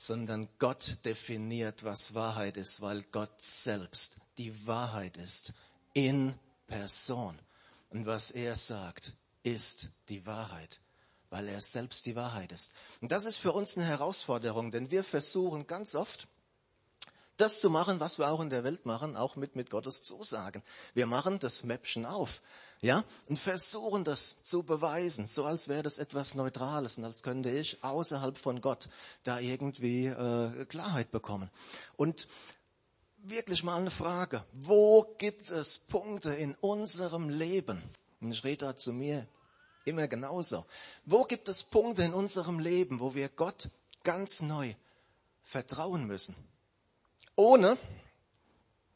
sondern 0.00 0.48
Gott 0.58 0.96
definiert, 1.04 1.84
was 1.84 2.14
Wahrheit 2.14 2.56
ist, 2.56 2.80
weil 2.80 3.02
Gott 3.12 3.42
selbst 3.42 4.16
die 4.38 4.66
Wahrheit 4.66 5.18
ist 5.18 5.52
in 5.92 6.34
Person. 6.66 7.38
Und 7.90 8.06
was 8.06 8.30
er 8.30 8.56
sagt, 8.56 9.12
ist 9.42 9.90
die 10.08 10.24
Wahrheit, 10.24 10.80
weil 11.28 11.48
er 11.48 11.60
selbst 11.60 12.06
die 12.06 12.16
Wahrheit 12.16 12.50
ist. 12.50 12.72
Und 13.02 13.12
das 13.12 13.26
ist 13.26 13.36
für 13.36 13.52
uns 13.52 13.76
eine 13.76 13.86
Herausforderung, 13.86 14.70
denn 14.70 14.90
wir 14.90 15.04
versuchen 15.04 15.66
ganz 15.66 15.94
oft, 15.94 16.28
das 17.40 17.60
zu 17.60 17.70
machen, 17.70 18.00
was 18.00 18.18
wir 18.18 18.30
auch 18.30 18.40
in 18.40 18.50
der 18.50 18.64
Welt 18.64 18.86
machen, 18.86 19.16
auch 19.16 19.36
mit, 19.36 19.56
mit 19.56 19.70
Gottes 19.70 20.02
Zusagen. 20.02 20.62
Wir 20.94 21.06
machen 21.06 21.38
das 21.38 21.64
Mäppchen 21.64 22.06
auf 22.06 22.42
ja, 22.82 23.04
und 23.28 23.38
versuchen 23.38 24.04
das 24.04 24.42
zu 24.42 24.62
beweisen, 24.62 25.26
so 25.26 25.44
als 25.44 25.68
wäre 25.68 25.82
das 25.82 25.98
etwas 25.98 26.34
Neutrales 26.34 26.96
und 26.96 27.04
als 27.04 27.22
könnte 27.22 27.50
ich 27.50 27.84
außerhalb 27.84 28.38
von 28.38 28.62
Gott 28.62 28.88
da 29.22 29.38
irgendwie 29.38 30.06
äh, 30.06 30.64
Klarheit 30.64 31.10
bekommen. 31.10 31.50
Und 31.96 32.26
wirklich 33.18 33.62
mal 33.64 33.78
eine 33.78 33.90
Frage, 33.90 34.44
wo 34.52 35.14
gibt 35.18 35.50
es 35.50 35.78
Punkte 35.78 36.32
in 36.32 36.54
unserem 36.54 37.28
Leben, 37.28 37.82
und 38.22 38.32
ich 38.32 38.44
rede 38.44 38.66
da 38.66 38.76
zu 38.76 38.94
mir 38.94 39.26
immer 39.84 40.08
genauso, 40.08 40.64
wo 41.04 41.24
gibt 41.24 41.48
es 41.50 41.62
Punkte 41.62 42.02
in 42.02 42.14
unserem 42.14 42.58
Leben, 42.58 43.00
wo 43.00 43.14
wir 43.14 43.28
Gott 43.28 43.68
ganz 44.04 44.40
neu 44.40 44.74
vertrauen 45.42 46.06
müssen, 46.06 46.34
ohne, 47.40 47.78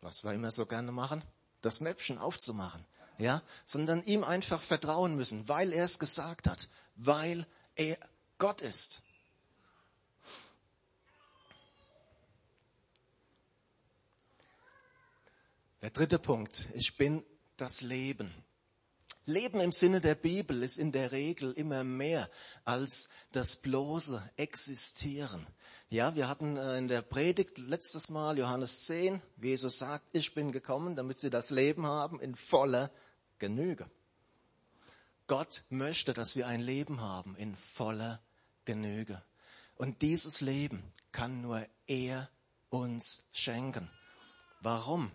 was 0.01 0.25
wir 0.25 0.33
immer 0.33 0.51
so 0.51 0.67
gerne 0.67 0.93
machen, 0.93 1.25
das 1.63 1.81
Mäppchen 1.81 2.19
aufzumachen 2.19 2.85
ja, 3.19 3.43
sondern 3.65 4.03
ihm 4.05 4.25
einfach 4.25 4.61
vertrauen 4.61 5.15
müssen, 5.15 5.49
weil 5.49 5.73
er 5.73 5.85
es 5.85 5.99
gesagt 5.99 6.47
hat, 6.47 6.69
weil 6.97 7.47
er 7.77 7.99
Gott 8.39 8.61
ist. 8.61 9.03
Der 15.83 15.91
dritte 15.91 16.19
Punkt, 16.19 16.69
ich 16.75 16.97
bin 16.97 17.25
das 17.57 17.83
Leben. 17.83 18.35
Leben 19.27 19.61
im 19.61 19.73
Sinne 19.73 20.01
der 20.01 20.15
Bibel 20.15 20.63
ist 20.63 20.79
in 20.79 20.93
der 20.93 21.13
Regel 21.13 21.53
immer 21.53 21.85
mehr 21.85 22.29
als 22.65 23.09
das 23.33 23.57
bloße 23.57 24.23
Existieren. 24.37 25.47
Ja, 25.90 26.14
wir 26.14 26.29
hatten 26.29 26.57
äh, 26.57 26.79
in 26.79 26.88
der 26.88 27.03
Predigt 27.03 27.59
letztes 27.59 28.09
Mal 28.09 28.38
Johannes 28.38 28.85
10, 28.87 29.20
wie 29.37 29.49
Jesus 29.49 29.79
sagt, 29.79 30.07
ich 30.12 30.35
bin 30.35 30.51
gekommen, 30.51 30.97
damit 30.97 31.20
sie 31.20 31.31
das 31.31 31.51
Leben 31.51 31.87
haben 31.87 32.20
in 32.20 32.35
voller 32.35 32.90
Genüge. 33.38 33.88
Gott 35.27 35.64
möchte, 35.68 36.12
dass 36.12 36.37
wir 36.37 36.47
ein 36.47 36.61
Leben 36.61 37.01
haben 37.01 37.37
in 37.37 37.57
voller 37.57 38.20
Genüge. 38.64 39.23
Und 39.77 40.03
dieses 40.03 40.40
Leben 40.40 40.83
kann 41.12 41.42
nur 41.42 41.64
er 41.87 42.29
uns 42.70 43.25
schenken. 43.33 43.90
Warum? 44.61 45.11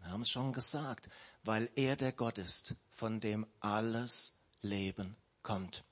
Wir 0.00 0.10
haben 0.10 0.22
es 0.22 0.30
schon 0.30 0.52
gesagt, 0.52 1.08
weil 1.44 1.70
er 1.76 1.96
der 1.96 2.12
Gott 2.12 2.38
ist, 2.38 2.74
von 2.90 3.20
dem 3.20 3.46
alles 3.60 4.34
Leben 4.60 5.16
kommt. 5.42 5.84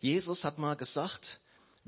Jesus 0.00 0.44
hat 0.44 0.58
mal 0.58 0.76
gesagt, 0.76 1.40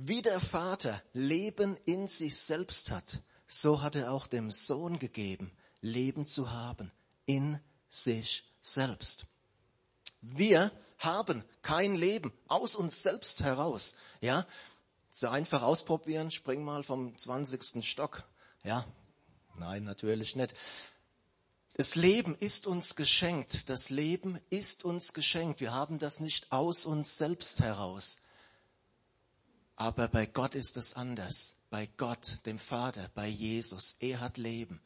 wie 0.02 0.22
der 0.22 0.40
Vater 0.40 1.02
Leben 1.12 1.76
in 1.84 2.06
sich 2.06 2.36
selbst 2.38 2.90
hat, 2.90 3.22
so 3.46 3.82
hat 3.82 3.96
er 3.96 4.12
auch 4.12 4.26
dem 4.26 4.50
Sohn 4.50 4.98
gegeben, 4.98 5.52
Leben 5.80 6.26
zu 6.26 6.52
haben 6.52 6.90
in 7.26 7.60
sich 7.88 8.44
selbst. 8.62 9.26
Wir 10.22 10.70
haben 10.98 11.44
kein 11.62 11.94
Leben 11.94 12.32
aus 12.48 12.76
uns 12.76 13.02
selbst 13.02 13.40
heraus. 13.40 13.96
Ja, 14.20 14.46
so 15.12 15.28
einfach 15.28 15.62
ausprobieren, 15.62 16.30
spring 16.30 16.64
mal 16.64 16.82
vom 16.82 17.16
20. 17.16 17.86
Stock. 17.86 18.24
Ja, 18.64 18.86
nein, 19.58 19.84
natürlich 19.84 20.36
nicht. 20.36 20.54
Das 21.74 21.94
Leben 21.94 22.36
ist 22.36 22.66
uns 22.66 22.96
geschenkt. 22.96 23.68
Das 23.68 23.90
Leben 23.90 24.38
ist 24.50 24.84
uns 24.84 25.12
geschenkt. 25.12 25.60
Wir 25.60 25.72
haben 25.72 25.98
das 25.98 26.20
nicht 26.20 26.52
aus 26.52 26.84
uns 26.84 27.16
selbst 27.18 27.60
heraus. 27.60 28.20
Aber 29.80 30.08
bei 30.08 30.26
Gott 30.26 30.56
ist 30.56 30.76
es 30.76 30.92
anders. 30.92 31.56
Bei 31.70 31.88
Gott, 31.96 32.40
dem 32.44 32.58
Vater, 32.58 33.10
bei 33.14 33.26
Jesus. 33.26 33.96
Er 34.00 34.20
hat 34.20 34.36
Leben 34.36 34.78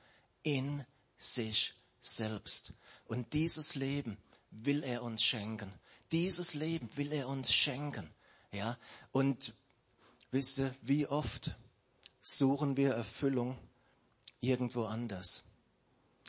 in 0.45 0.87
sich 1.19 1.75
selbst. 2.01 2.75
Und 3.07 3.33
dieses 3.33 3.75
Leben 3.75 4.17
will 4.53 4.85
er 4.85 5.03
uns 5.03 5.25
schenken. 5.25 5.73
Dieses 6.13 6.55
Leben 6.55 6.89
will 6.95 7.13
er 7.13 7.27
uns 7.27 7.53
schenken. 7.53 8.09
Ja, 8.53 8.79
und 9.11 9.55
wisst 10.31 10.59
ihr, 10.59 10.73
wie 10.83 11.09
oft 11.09 11.57
suchen 12.23 12.77
wir 12.77 12.95
Erfüllung 12.95 13.59
irgendwo 14.41 14.85
anders? 14.85 15.43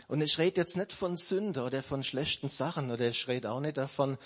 Und 0.08 0.22
ich 0.22 0.40
rede 0.40 0.62
jetzt 0.62 0.76
nicht 0.76 0.92
von 0.92 1.16
Sünde 1.18 1.62
oder 1.62 1.84
von 1.84 2.04
schlechten 2.04 2.50
Sachen 2.50 2.90
oder 2.90 3.10
ich 3.10 3.28
rede 3.28 3.52
auch 3.52 3.60
nicht 3.60 3.78
davon, 3.78 4.18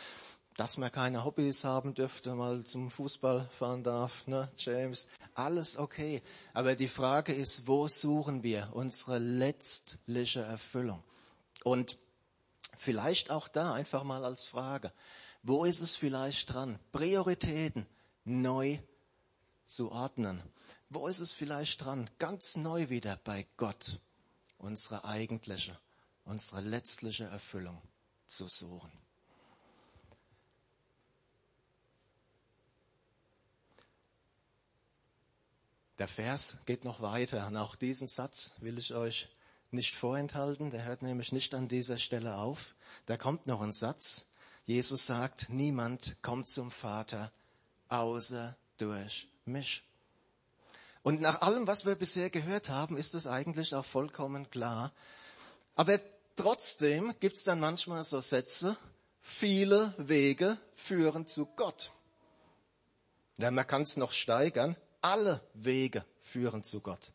dass 0.59 0.77
man 0.77 0.91
keine 0.91 1.23
Hobbys 1.23 1.63
haben 1.63 1.93
dürfte, 1.93 2.35
mal 2.35 2.63
zum 2.65 2.91
Fußball 2.91 3.47
fahren 3.51 3.83
darf, 3.83 4.27
ne, 4.27 4.51
James. 4.57 5.07
Alles 5.33 5.77
okay. 5.77 6.21
Aber 6.53 6.75
die 6.75 6.87
Frage 6.87 7.33
ist, 7.33 7.67
wo 7.67 7.87
suchen 7.87 8.43
wir 8.43 8.69
unsere 8.73 9.19
letztliche 9.19 10.41
Erfüllung? 10.41 11.03
Und 11.63 11.97
Vielleicht 12.79 13.29
auch 13.29 13.49
da 13.49 13.73
einfach 13.73 14.05
mal 14.05 14.23
als 14.23 14.45
Frage. 14.45 14.93
Wo 15.43 15.65
ist 15.65 15.81
es 15.81 15.97
vielleicht 15.97 16.53
dran, 16.53 16.79
Prioritäten 16.93 17.85
neu 18.23 18.79
zu 19.65 19.91
ordnen? 19.91 20.41
Wo 20.89 21.05
ist 21.07 21.19
es 21.19 21.33
vielleicht 21.33 21.83
dran, 21.83 22.09
ganz 22.19 22.55
neu 22.55 22.87
wieder 22.87 23.17
bei 23.17 23.45
Gott 23.57 23.99
unsere 24.57 25.03
eigentliche, 25.03 25.77
unsere 26.23 26.61
letztliche 26.61 27.25
Erfüllung 27.25 27.81
zu 28.29 28.47
suchen. 28.47 28.91
Der 35.99 36.07
Vers 36.07 36.59
geht 36.65 36.85
noch 36.85 37.01
weiter 37.01 37.45
und 37.47 37.57
auch 37.57 37.75
diesen 37.75 38.07
Satz 38.07 38.53
will 38.59 38.79
ich 38.79 38.93
euch 38.93 39.27
nicht 39.69 39.95
vorenthalten. 39.97 40.69
Der 40.69 40.85
hört 40.85 41.01
nämlich 41.01 41.33
nicht 41.33 41.53
an 41.53 41.67
dieser 41.67 41.97
Stelle 41.97 42.37
auf. 42.37 42.73
Da 43.05 43.17
kommt 43.17 43.47
noch 43.47 43.61
ein 43.61 43.73
Satz. 43.73 44.27
Jesus 44.65 45.05
sagt, 45.05 45.49
niemand 45.49 46.15
kommt 46.21 46.47
zum 46.47 46.71
Vater 46.71 47.33
außer 47.89 48.55
durch 48.77 49.27
mich. 49.43 49.83
Und 51.03 51.19
nach 51.19 51.41
allem, 51.41 51.67
was 51.67 51.85
wir 51.85 51.95
bisher 51.95 52.29
gehört 52.29 52.69
haben, 52.69 52.95
ist 52.95 53.13
es 53.13 53.27
eigentlich 53.27 53.75
auch 53.75 53.85
vollkommen 53.85 54.49
klar. 54.51 54.93
Aber 55.75 55.99
trotzdem 56.37 57.13
gibt 57.19 57.35
es 57.35 57.43
dann 57.43 57.59
manchmal 57.59 58.05
so 58.05 58.21
Sätze, 58.21 58.77
viele 59.21 59.93
Wege 59.97 60.57
führen 60.75 61.27
zu 61.27 61.45
Gott. 61.57 61.91
Ja, 63.37 63.51
man 63.51 63.67
kann 63.67 63.81
es 63.81 63.97
noch 63.97 64.13
steigern. 64.13 64.77
Alle 65.01 65.41
Wege 65.53 66.05
führen 66.21 66.63
zu 66.63 66.81
Gott. 66.81 67.11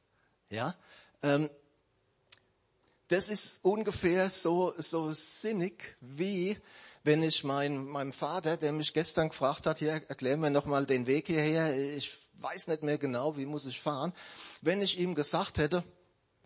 Ja, 0.51 0.75
ähm, 1.23 1.51
das 3.09 3.29
ist 3.29 3.64
ungefähr 3.64 4.31
so, 4.31 4.73
so 4.79 5.12
sinnig 5.12 5.97
wie 6.01 6.59
wenn 7.05 7.23
ich 7.23 7.44
mein, 7.44 7.85
meinem 7.85 8.14
Vater, 8.14 8.57
der 8.57 8.73
mich 8.73 8.94
gestern 8.94 9.29
gefragt 9.29 9.66
hat, 9.66 9.79
hier, 9.79 10.03
erklär 10.09 10.38
mir 10.38 10.51
nochmal 10.51 10.87
den 10.87 11.07
Weg 11.07 11.27
hierher, 11.27 11.77
ich 11.77 12.16
weiß 12.38 12.68
nicht 12.68 12.83
mehr 12.83 12.97
genau, 12.97 13.37
wie 13.37 13.44
muss 13.44 13.66
ich 13.66 13.81
fahren, 13.81 14.12
wenn 14.62 14.81
ich 14.81 14.99
ihm 14.99 15.14
gesagt 15.14 15.59
hätte, 15.59 15.85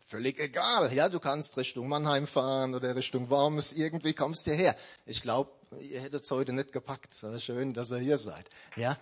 völlig 0.09 0.41
egal, 0.41 0.93
ja, 0.93 1.09
du 1.09 1.21
kannst 1.21 1.57
Richtung 1.57 1.89
Mannheim 1.89 2.27
fahren 2.27 2.75
oder 2.75 2.97
Richtung 2.97 3.31
Worms, 3.31 3.73
irgendwie 3.73 4.15
kommst 4.15 4.45
hierher. 4.45 4.77
Ich 5.07 5.23
glaube, 5.23 5.53
ihr 5.81 6.01
hättet 6.01 6.25
es 6.25 6.31
heute 6.31 6.53
nicht 6.53 6.73
gepackt. 6.73 7.15
Schön, 7.39 7.73
dass 7.73 7.93
ihr 7.93 7.99
hier 7.99 8.19
seid. 8.19 8.49
Ja. 8.75 8.99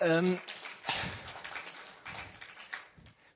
Ähm, 0.00 0.38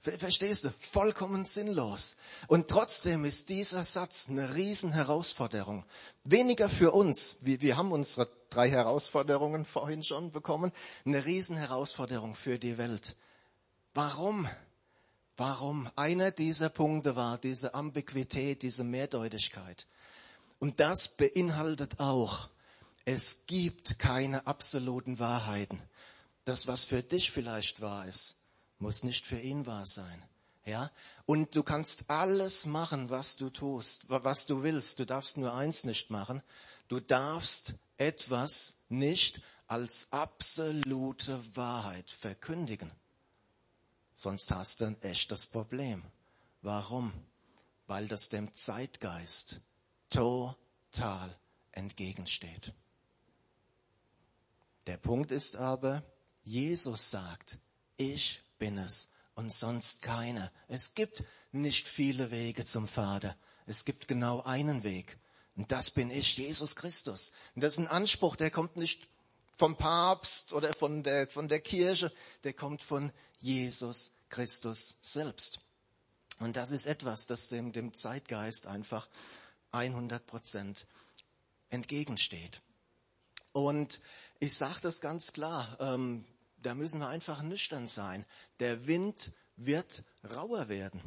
Verstehst 0.03 0.65
du? 0.65 0.71
Vollkommen 0.79 1.45
sinnlos. 1.45 2.17
Und 2.49 2.69
trotzdem 2.69 3.27
ist 3.27 3.51
dieser 3.51 3.85
Satz 3.85 4.31
eine 4.31 4.55
Riesenherausforderung. 4.55 5.85
Weniger 6.25 6.71
für 6.71 6.93
uns. 6.93 7.37
Wir, 7.43 7.61
wir 7.61 7.77
haben 7.77 7.93
unsere 7.93 8.31
drei 8.49 8.71
Herausforderungen 8.71 9.67
vorhin 9.67 10.03
schon 10.03 10.33
bekommen. 10.33 10.73
Eine 11.05 11.27
Riesenherausforderung 11.27 12.35
für 12.35 12.59
die 12.59 12.79
Welt. 12.79 13.15
Warum? 13.93 14.49
Warum? 15.37 15.91
Einer 15.97 16.31
dieser 16.31 16.71
Punkte 16.71 17.15
war 17.15 17.37
diese 17.37 17.75
Ambiguität, 17.75 18.63
diese 18.63 18.85
Mehrdeutigkeit. 18.85 19.87
Und 20.59 20.81
das 20.81 21.09
beinhaltet 21.09 22.01
auch, 22.01 22.49
es 23.05 23.47
gibt 23.47 23.99
keine 23.99 24.47
absoluten 24.47 25.19
Wahrheiten. 25.19 25.83
Das, 26.47 26.67
was 26.67 26.85
für 26.85 27.03
dich 27.03 27.31
vielleicht 27.31 27.83
wahr 27.83 28.07
ist, 28.07 28.39
muss 28.81 29.03
nicht 29.03 29.25
für 29.25 29.38
ihn 29.38 29.66
wahr 29.66 29.87
sein. 29.87 30.25
Ja? 30.64 30.90
Und 31.27 31.55
du 31.55 31.62
kannst 31.62 32.11
alles 32.11 32.66
machen, 32.66 33.11
was 33.11 33.37
du 33.37 33.51
tust, 33.51 34.09
was 34.09 34.47
du 34.47 34.62
willst. 34.62 34.99
Du 34.99 35.07
darfst 35.07 35.37
nur 35.37 35.55
eins 35.55 35.85
nicht 35.85 36.11
machen. 36.11 36.43
Du 36.88 37.01
darfst 37.01 37.75
etwas 37.99 38.75
nicht 38.88 39.43
als 39.66 40.09
absolute 40.11 41.57
Wahrheit 41.57 42.11
verkündigen. 42.11 42.90
Sonst 44.14 44.51
hast 44.51 44.81
du 44.81 44.87
ein 44.87 45.01
echtes 45.03 45.47
Problem. 45.47 46.03
Warum? 46.62 47.12
Weil 47.87 48.09
das 48.09 48.29
dem 48.29 48.53
Zeitgeist 48.55 49.61
total 50.11 51.35
entgegensteht. 51.73 52.73
Der 54.87 54.97
Punkt 54.97 55.31
ist 55.31 55.57
aber, 55.57 56.03
Jesus 56.43 57.11
sagt, 57.11 57.59
ich 57.97 58.43
bin 58.61 58.79
es 58.79 59.11
und 59.35 59.53
sonst 59.53 60.03
keiner. 60.03 60.53
Es 60.68 60.94
gibt 60.94 61.25
nicht 61.51 61.88
viele 61.88 62.31
Wege 62.31 62.64
zum 62.64 62.87
Vater. 62.87 63.37
Es 63.66 63.85
gibt 63.85 64.07
genau 64.07 64.42
einen 64.42 64.85
Weg. 64.85 65.18
Und 65.57 65.73
das 65.73 65.90
bin 65.90 66.12
ich, 66.12 66.37
Jesus 66.37 66.77
Christus. 66.77 67.33
Und 67.57 67.64
das 67.64 67.73
ist 67.73 67.79
ein 67.79 67.88
Anspruch, 67.88 68.37
der 68.37 68.53
kommt 68.53 68.77
nicht 68.77 69.09
vom 69.57 69.77
Papst 69.77 70.53
oder 70.53 70.73
von 70.73 71.03
der, 71.03 71.27
von 71.27 71.49
der 71.49 71.61
Kirche, 71.61 72.12
der 72.44 72.53
kommt 72.53 72.83
von 72.83 73.12
Jesus 73.40 74.12
Christus 74.29 74.96
selbst. 75.03 75.61
Und 76.38 76.57
das 76.57 76.70
ist 76.70 76.87
etwas, 76.87 77.27
das 77.27 77.49
dem, 77.49 77.73
dem 77.73 77.92
Zeitgeist 77.92 78.66
einfach 78.66 79.09
100 79.73 80.27
Prozent 80.27 80.87
entgegensteht. 81.68 82.62
Und 83.53 84.01
ich 84.38 84.57
sage 84.57 84.81
das 84.83 85.01
ganz 85.01 85.33
klar, 85.33 85.77
ähm, 85.81 86.25
da 86.62 86.75
müssen 86.75 87.01
wir 87.01 87.09
einfach 87.09 87.42
nüchtern 87.42 87.87
sein. 87.87 88.25
Der 88.59 88.87
Wind 88.87 89.33
wird 89.57 90.05
rauer 90.35 90.68
werden. 90.68 91.01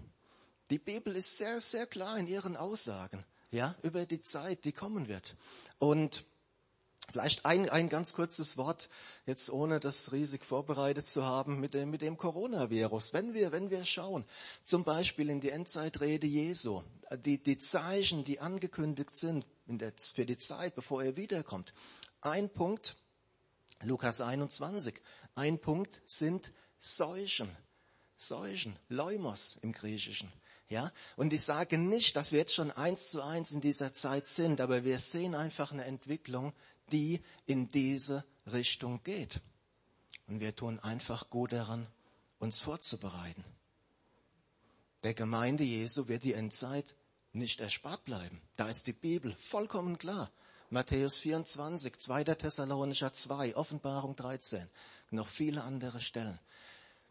Die 0.69 0.79
Bibel 0.79 1.15
ist 1.15 1.37
sehr, 1.37 1.61
sehr 1.61 1.85
klar 1.85 2.17
in 2.17 2.27
ihren 2.27 2.55
Aussagen, 2.57 3.23
ja, 3.51 3.75
über 3.83 4.05
die 4.05 4.21
Zeit, 4.21 4.65
die 4.65 4.71
kommen 4.71 5.07
wird. 5.07 5.35
Und 5.79 6.25
Vielleicht 7.11 7.45
ein, 7.45 7.69
ein 7.69 7.89
ganz 7.89 8.13
kurzes 8.13 8.57
Wort, 8.57 8.89
jetzt 9.25 9.49
ohne 9.49 9.79
das 9.79 10.13
riesig 10.13 10.45
vorbereitet 10.45 11.05
zu 11.05 11.25
haben, 11.25 11.59
mit 11.59 11.73
dem, 11.73 11.89
mit 11.91 12.01
dem 12.01 12.17
Coronavirus. 12.17 13.13
Wenn 13.13 13.33
wir, 13.33 13.51
wenn 13.51 13.69
wir 13.69 13.83
schauen, 13.85 14.23
zum 14.63 14.83
Beispiel 14.83 15.29
in 15.29 15.41
die 15.41 15.49
Endzeitrede 15.49 16.25
Jesu, 16.25 16.81
die, 17.25 17.43
die 17.43 17.57
Zeichen, 17.57 18.23
die 18.23 18.39
angekündigt 18.39 19.13
sind 19.13 19.45
der, 19.67 19.93
für 19.97 20.25
die 20.25 20.37
Zeit, 20.37 20.75
bevor 20.75 21.03
er 21.03 21.17
wiederkommt. 21.17 21.73
Ein 22.21 22.49
Punkt, 22.49 22.95
Lukas 23.83 24.21
21, 24.21 24.95
ein 25.35 25.59
Punkt 25.59 26.01
sind 26.05 26.53
Seuchen. 26.79 27.49
Seuchen, 28.17 28.77
Leumos 28.89 29.57
im 29.61 29.73
Griechischen. 29.73 30.31
Ja, 30.69 30.91
und 31.17 31.33
ich 31.33 31.43
sage 31.43 31.77
nicht, 31.77 32.15
dass 32.15 32.31
wir 32.31 32.39
jetzt 32.39 32.55
schon 32.55 32.71
eins 32.71 33.09
zu 33.09 33.21
eins 33.21 33.51
in 33.51 33.61
dieser 33.61 33.93
Zeit 33.93 34.27
sind, 34.27 34.61
aber 34.61 34.83
wir 34.83 34.97
sehen 34.97 35.35
einfach 35.35 35.71
eine 35.71 35.85
Entwicklung, 35.85 36.53
die 36.91 37.21
in 37.45 37.69
diese 37.69 38.23
Richtung 38.51 39.03
geht. 39.03 39.41
Und 40.27 40.39
wir 40.39 40.55
tun 40.55 40.79
einfach 40.79 41.29
gut 41.29 41.51
daran, 41.51 41.85
uns 42.39 42.59
vorzubereiten. 42.59 43.43
Der 45.03 45.13
Gemeinde 45.13 45.63
Jesu 45.63 46.07
wird 46.07 46.23
die 46.23 46.33
Endzeit 46.33 46.95
nicht 47.33 47.59
erspart 47.59 48.05
bleiben. 48.05 48.41
Da 48.55 48.69
ist 48.69 48.87
die 48.87 48.93
Bibel 48.93 49.35
vollkommen 49.35 49.97
klar. 49.97 50.31
Matthäus 50.73 51.17
24, 51.17 51.99
2. 51.99 52.23
Thessalonicher 52.23 53.13
2, 53.13 53.55
Offenbarung 53.55 54.15
13, 54.15 54.67
noch 55.11 55.27
viele 55.27 55.63
andere 55.63 55.99
Stellen. 55.99 56.39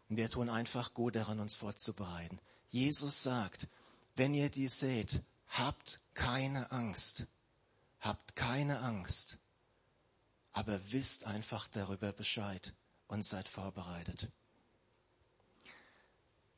Wir 0.09 0.29
tun 0.29 0.49
einfach 0.49 0.93
gut 0.93 1.15
daran, 1.15 1.39
uns 1.39 1.55
vorzubereiten. 1.55 2.39
Jesus 2.71 3.23
sagt, 3.23 3.69
wenn 4.17 4.33
ihr 4.33 4.49
die 4.49 4.67
seht, 4.67 5.21
habt 5.47 6.01
keine 6.13 6.73
Angst. 6.73 7.23
Habt 8.01 8.35
keine 8.35 8.81
Angst. 8.81 9.37
Aber 10.51 10.77
wisst 10.91 11.25
einfach 11.25 11.69
darüber 11.69 12.11
Bescheid 12.11 12.73
und 13.07 13.25
seid 13.25 13.47
vorbereitet. 13.47 14.27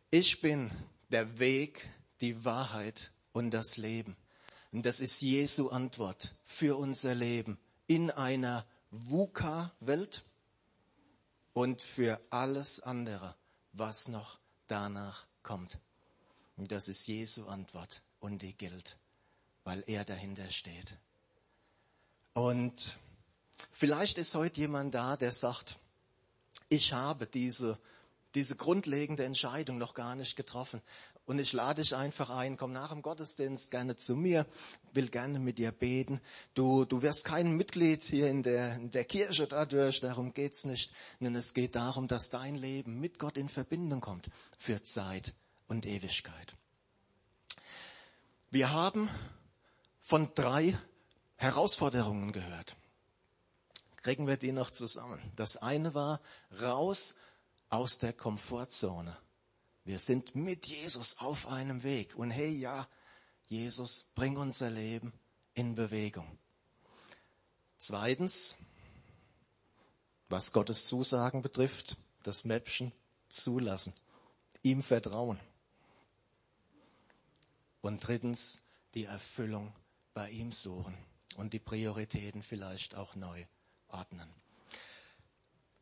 Ich 0.10 0.42
bin 0.42 0.72
der 1.10 1.38
Weg, 1.38 1.88
die 2.22 2.44
Wahrheit 2.46 3.12
und 3.32 3.52
das 3.52 3.78
Leben. 3.78 4.18
Und 4.76 4.86
das 4.86 5.00
ist 5.00 5.22
Jesu 5.22 5.70
Antwort 5.70 6.36
für 6.44 6.76
unser 6.78 7.16
Leben 7.16 7.58
in 7.88 8.12
einer 8.12 8.66
VUCA-Welt 8.92 10.22
und 11.54 11.82
für 11.82 12.20
alles 12.30 12.82
andere, 12.82 13.36
was 13.72 14.10
noch 14.10 14.38
danach 14.68 15.28
kommt. 15.44 15.80
Und 16.58 16.74
das 16.74 16.90
ist 16.90 17.08
Jesu 17.08 17.46
Antwort 17.46 18.02
und 18.20 18.42
die 18.42 18.52
gilt, 18.52 18.98
weil 19.64 19.82
er 19.88 20.04
dahinter 20.04 20.50
steht. 20.50 20.98
Und 22.34 22.98
vielleicht 23.72 24.18
ist 24.18 24.36
heute 24.36 24.60
jemand 24.60 24.94
da, 24.94 25.16
der 25.16 25.32
sagt, 25.32 25.80
ich 26.68 26.92
habe 26.92 27.28
diese, 27.28 27.80
diese 28.36 28.56
grundlegende 28.56 29.24
Entscheidung 29.24 29.78
noch 29.78 29.94
gar 29.94 30.16
nicht 30.16 30.36
getroffen. 30.36 30.82
Und 31.26 31.40
ich 31.40 31.54
lade 31.54 31.82
dich 31.82 31.96
einfach 31.96 32.30
ein, 32.30 32.56
komm 32.56 32.72
nach 32.72 32.92
dem 32.92 33.02
Gottesdienst 33.02 33.72
gerne 33.72 33.96
zu 33.96 34.16
mir, 34.16 34.46
will 34.94 35.10
gerne 35.10 35.40
mit 35.40 35.58
dir 35.58 35.72
beten. 35.72 36.22
Du, 36.54 36.86
du 36.86 37.02
wirst 37.02 37.26
kein 37.26 37.54
Mitglied 37.58 38.04
hier 38.04 38.30
in 38.30 38.44
der, 38.44 38.76
in 38.76 38.92
der 38.92 39.06
Kirche 39.06 39.48
dadurch, 39.48 40.02
darum 40.02 40.34
geht's 40.34 40.66
nicht. 40.66 40.92
Denn 41.20 41.34
es 41.34 41.56
geht 41.56 41.76
darum, 41.76 42.08
dass 42.08 42.30
dein 42.30 42.56
Leben 42.56 43.00
mit 43.00 43.18
Gott 43.18 43.38
in 43.38 43.50
Verbindung 43.50 44.02
kommt 44.02 44.30
für 44.60 44.84
Zeit 44.84 45.34
und 45.68 45.86
Ewigkeit. 45.86 46.56
Wir 48.52 48.72
haben 48.72 49.10
von 50.02 50.32
drei 50.36 50.78
Herausforderungen 51.38 52.32
gehört. 52.32 52.76
Kriegen 53.96 54.28
wir 54.28 54.38
die 54.38 54.52
noch 54.52 54.70
zusammen? 54.70 55.20
Das 55.36 55.58
eine 55.58 55.96
war 55.96 56.22
raus 56.62 57.16
aus 57.76 57.98
der 57.98 58.14
Komfortzone. 58.14 59.18
Wir 59.84 60.00
sind 60.00 60.34
mit 60.34 60.66
Jesus 60.66 61.18
auf 61.18 61.48
einem 61.48 61.84
Weg. 61.84 62.16
Und 62.16 62.32
hey, 62.32 62.50
ja, 62.52 62.88
Jesus, 63.48 64.12
bring 64.16 64.38
unser 64.38 64.70
Leben 64.70 65.12
in 65.54 65.76
Bewegung. 65.76 66.40
Zweitens, 67.78 68.56
was 70.30 70.54
Gottes 70.54 70.86
Zusagen 70.86 71.42
betrifft, 71.42 71.98
das 72.24 72.46
Mäppchen 72.46 72.94
zulassen, 73.28 73.94
ihm 74.64 74.82
vertrauen. 74.82 75.40
Und 77.82 78.08
drittens, 78.08 78.62
die 78.94 79.04
Erfüllung 79.04 79.76
bei 80.14 80.30
ihm 80.30 80.54
suchen 80.54 80.98
und 81.36 81.52
die 81.52 81.60
Prioritäten 81.60 82.42
vielleicht 82.42 82.96
auch 82.96 83.16
neu 83.16 83.46
ordnen. 83.90 84.34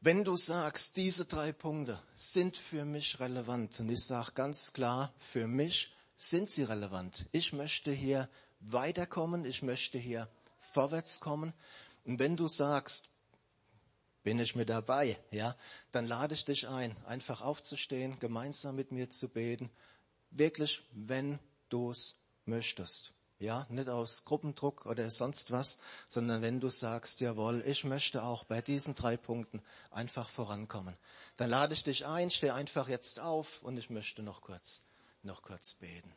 Wenn 0.06 0.26
du 0.26 0.36
sagst, 0.36 0.98
diese 0.98 1.24
drei 1.24 1.54
Punkte 1.54 1.98
sind 2.14 2.58
für 2.58 2.84
mich 2.84 3.22
relevant, 3.22 3.80
und 3.80 3.88
ich 3.88 4.04
sage 4.04 4.34
ganz 4.34 4.74
klar, 4.74 5.14
für 5.18 5.48
mich 5.48 5.96
sind 6.18 6.50
sie 6.50 6.64
relevant. 6.64 7.26
Ich 7.32 7.54
möchte 7.54 7.90
hier 7.94 8.28
weiterkommen, 8.60 9.46
ich 9.46 9.62
möchte 9.62 9.98
hier 9.98 10.28
vorwärts 10.60 11.22
kommen. 11.22 11.54
Und 12.04 12.20
wenn 12.20 12.36
du 12.36 12.50
sagst, 12.50 13.06
bin 14.24 14.40
ich 14.40 14.58
mit 14.58 14.68
dabei, 14.68 15.18
ja, 15.32 15.56
dann 15.94 16.06
lade 16.06 16.34
ich 16.34 16.44
dich 16.44 16.68
ein, 16.68 16.98
einfach 17.06 17.42
aufzustehen, 17.42 18.20
gemeinsam 18.20 18.76
mit 18.76 18.92
mir 18.92 19.10
zu 19.10 19.30
beten. 19.30 19.72
Wirklich, 20.32 20.82
wenn 20.92 21.40
du 21.70 21.92
es 21.92 22.20
möchtest. 22.44 23.13
Ja, 23.44 23.68
nicht 23.68 23.90
aus 23.90 24.24
Gruppendruck 24.24 24.86
oder 24.86 25.12
sonst 25.12 25.52
was, 25.52 25.78
sondern 26.08 26.42
wenn 26.42 26.62
du 26.62 26.70
sagst, 26.70 27.20
jawohl, 27.20 27.62
ich 27.68 27.84
möchte 27.84 28.24
auch 28.24 28.46
bei 28.46 28.62
diesen 28.62 28.96
drei 28.96 29.18
Punkten 29.18 29.62
einfach 29.92 30.30
vorankommen. 30.30 30.96
Dann 31.36 31.50
lade 31.50 31.74
ich 31.74 31.84
dich 31.84 32.06
ein, 32.06 32.32
steh 32.32 32.52
einfach 32.52 32.88
jetzt 32.88 33.20
auf 33.20 33.62
und 33.62 33.76
ich 33.76 33.90
möchte 33.90 34.24
noch 34.24 34.40
kurz, 34.40 34.84
noch 35.24 35.42
kurz 35.42 35.74
beten. 35.74 36.16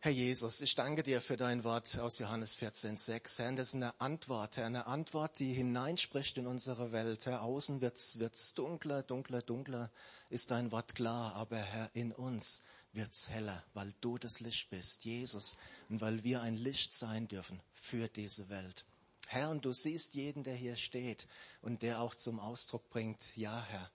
Herr 0.00 0.12
Jesus, 0.12 0.60
ich 0.60 0.76
danke 0.76 1.02
dir 1.02 1.20
für 1.20 1.36
dein 1.36 1.64
Wort 1.64 1.98
aus 1.98 2.20
Johannes 2.20 2.56
14,6. 2.56 3.42
Herr, 3.42 3.52
das 3.56 3.70
ist 3.70 3.74
eine 3.74 4.00
Antwort, 4.00 4.56
Herr, 4.56 4.66
eine 4.66 4.86
Antwort, 4.86 5.40
die 5.40 5.52
hineinspricht 5.52 6.38
in 6.38 6.46
unsere 6.46 6.92
Welt. 6.92 7.26
Herr, 7.26 7.42
außen 7.42 7.80
wird's, 7.80 8.20
wird's 8.20 8.54
dunkler, 8.54 9.02
dunkler, 9.02 9.42
dunkler, 9.42 9.90
ist 10.30 10.52
dein 10.52 10.70
Wort 10.70 10.94
klar, 10.94 11.34
aber 11.34 11.56
Herr, 11.56 11.90
in 11.94 12.12
uns 12.12 12.62
wird's 12.92 13.28
heller, 13.28 13.64
weil 13.74 13.92
du 14.00 14.18
das 14.18 14.38
Licht 14.38 14.70
bist, 14.70 15.04
Jesus, 15.04 15.56
und 15.88 16.00
weil 16.00 16.22
wir 16.22 16.42
ein 16.42 16.56
Licht 16.56 16.94
sein 16.94 17.26
dürfen 17.26 17.60
für 17.72 18.06
diese 18.06 18.48
Welt. 18.48 18.84
Herr, 19.26 19.50
und 19.50 19.64
du 19.64 19.72
siehst 19.72 20.14
jeden, 20.14 20.44
der 20.44 20.54
hier 20.54 20.76
steht 20.76 21.26
und 21.60 21.82
der 21.82 22.00
auch 22.00 22.14
zum 22.14 22.38
Ausdruck 22.38 22.88
bringt, 22.88 23.36
ja, 23.36 23.64
Herr, 23.68 23.90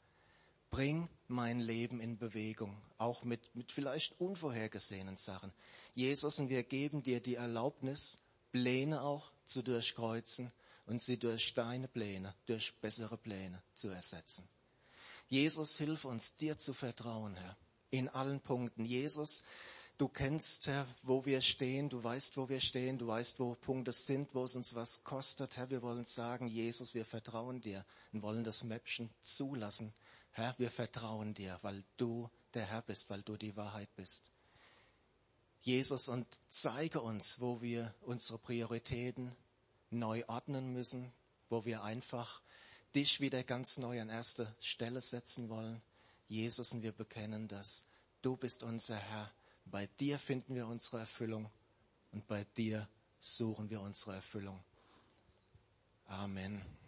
bring 0.73 1.07
mein 1.27 1.59
Leben 1.59 1.99
in 1.99 2.17
Bewegung, 2.17 2.75
auch 2.97 3.23
mit, 3.23 3.55
mit 3.55 3.71
vielleicht 3.71 4.19
unvorhergesehenen 4.19 5.17
Sachen. 5.17 5.53
Jesus, 5.93 6.39
und 6.39 6.49
wir 6.49 6.63
geben 6.63 7.03
dir 7.03 7.19
die 7.19 7.35
Erlaubnis, 7.35 8.17
Pläne 8.51 9.03
auch 9.03 9.31
zu 9.45 9.61
durchkreuzen 9.61 10.51
und 10.87 10.99
sie 10.99 11.17
durch 11.17 11.53
deine 11.53 11.87
Pläne, 11.87 12.33
durch 12.47 12.73
bessere 12.81 13.17
Pläne 13.17 13.61
zu 13.75 13.89
ersetzen. 13.89 14.49
Jesus, 15.29 15.77
hilf 15.77 16.05
uns, 16.05 16.37
dir 16.37 16.57
zu 16.57 16.73
vertrauen, 16.73 17.35
Herr, 17.35 17.55
in 17.91 18.09
allen 18.09 18.41
Punkten. 18.41 18.83
Jesus, 18.83 19.43
du 19.99 20.07
kennst, 20.07 20.65
Herr, 20.65 20.87
wo 21.03 21.23
wir 21.23 21.41
stehen, 21.41 21.89
du 21.89 22.03
weißt, 22.03 22.35
wo 22.35 22.49
wir 22.49 22.59
stehen, 22.59 22.97
du 22.97 23.05
weißt, 23.05 23.39
wo 23.39 23.53
Punkte 23.53 23.91
sind, 23.91 24.33
wo 24.33 24.45
es 24.45 24.55
uns 24.55 24.73
was 24.73 25.03
kostet. 25.03 25.55
Herr, 25.55 25.69
wir 25.69 25.83
wollen 25.83 26.05
sagen, 26.05 26.47
Jesus, 26.47 26.95
wir 26.95 27.05
vertrauen 27.05 27.61
dir 27.61 27.85
und 28.11 28.23
wollen 28.23 28.43
das 28.43 28.63
Mäppchen 28.63 29.11
zulassen. 29.21 29.93
Herr, 30.33 30.55
wir 30.57 30.71
vertrauen 30.71 31.33
dir, 31.33 31.59
weil 31.61 31.83
du 31.97 32.29
der 32.53 32.65
Herr 32.65 32.81
bist, 32.81 33.09
weil 33.09 33.21
du 33.21 33.37
die 33.37 33.55
Wahrheit 33.55 33.89
bist. 33.95 34.31
Jesus, 35.61 36.09
und 36.09 36.27
zeige 36.49 37.01
uns, 37.01 37.39
wo 37.39 37.61
wir 37.61 37.93
unsere 38.01 38.37
Prioritäten 38.37 39.33
neu 39.91 40.23
ordnen 40.27 40.73
müssen, 40.73 41.11
wo 41.49 41.65
wir 41.65 41.83
einfach 41.83 42.41
dich 42.95 43.21
wieder 43.21 43.43
ganz 43.43 43.77
neu 43.77 44.01
an 44.01 44.09
erste 44.09 44.53
Stelle 44.59 45.01
setzen 45.01 45.49
wollen. 45.49 45.81
Jesus, 46.27 46.73
und 46.73 46.81
wir 46.81 46.91
bekennen 46.91 47.47
das. 47.47 47.85
Du 48.21 48.35
bist 48.35 48.63
unser 48.63 48.97
Herr. 48.97 49.31
Bei 49.65 49.87
dir 49.99 50.19
finden 50.19 50.55
wir 50.55 50.67
unsere 50.67 50.99
Erfüllung 50.99 51.49
und 52.11 52.27
bei 52.27 52.43
dir 52.57 52.87
suchen 53.19 53.69
wir 53.69 53.81
unsere 53.81 54.15
Erfüllung. 54.15 54.61
Amen. 56.05 56.82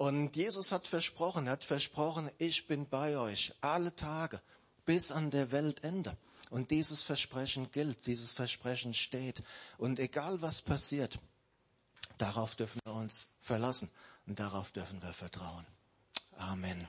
Und 0.00 0.34
Jesus 0.34 0.72
hat 0.72 0.88
versprochen, 0.88 1.46
hat 1.46 1.62
versprochen, 1.62 2.30
ich 2.38 2.66
bin 2.66 2.88
bei 2.88 3.18
euch 3.18 3.52
alle 3.60 3.94
Tage 3.94 4.40
bis 4.86 5.12
an 5.12 5.30
der 5.30 5.52
Weltende. 5.52 6.16
Und 6.48 6.70
dieses 6.70 7.02
Versprechen 7.02 7.70
gilt, 7.70 8.06
dieses 8.06 8.32
Versprechen 8.32 8.94
steht. 8.94 9.42
Und 9.76 9.98
egal 9.98 10.40
was 10.40 10.62
passiert, 10.62 11.18
darauf 12.16 12.54
dürfen 12.54 12.80
wir 12.86 12.94
uns 12.94 13.28
verlassen 13.42 13.90
und 14.26 14.40
darauf 14.40 14.70
dürfen 14.70 15.02
wir 15.02 15.12
vertrauen. 15.12 15.66
Amen. 16.38 16.88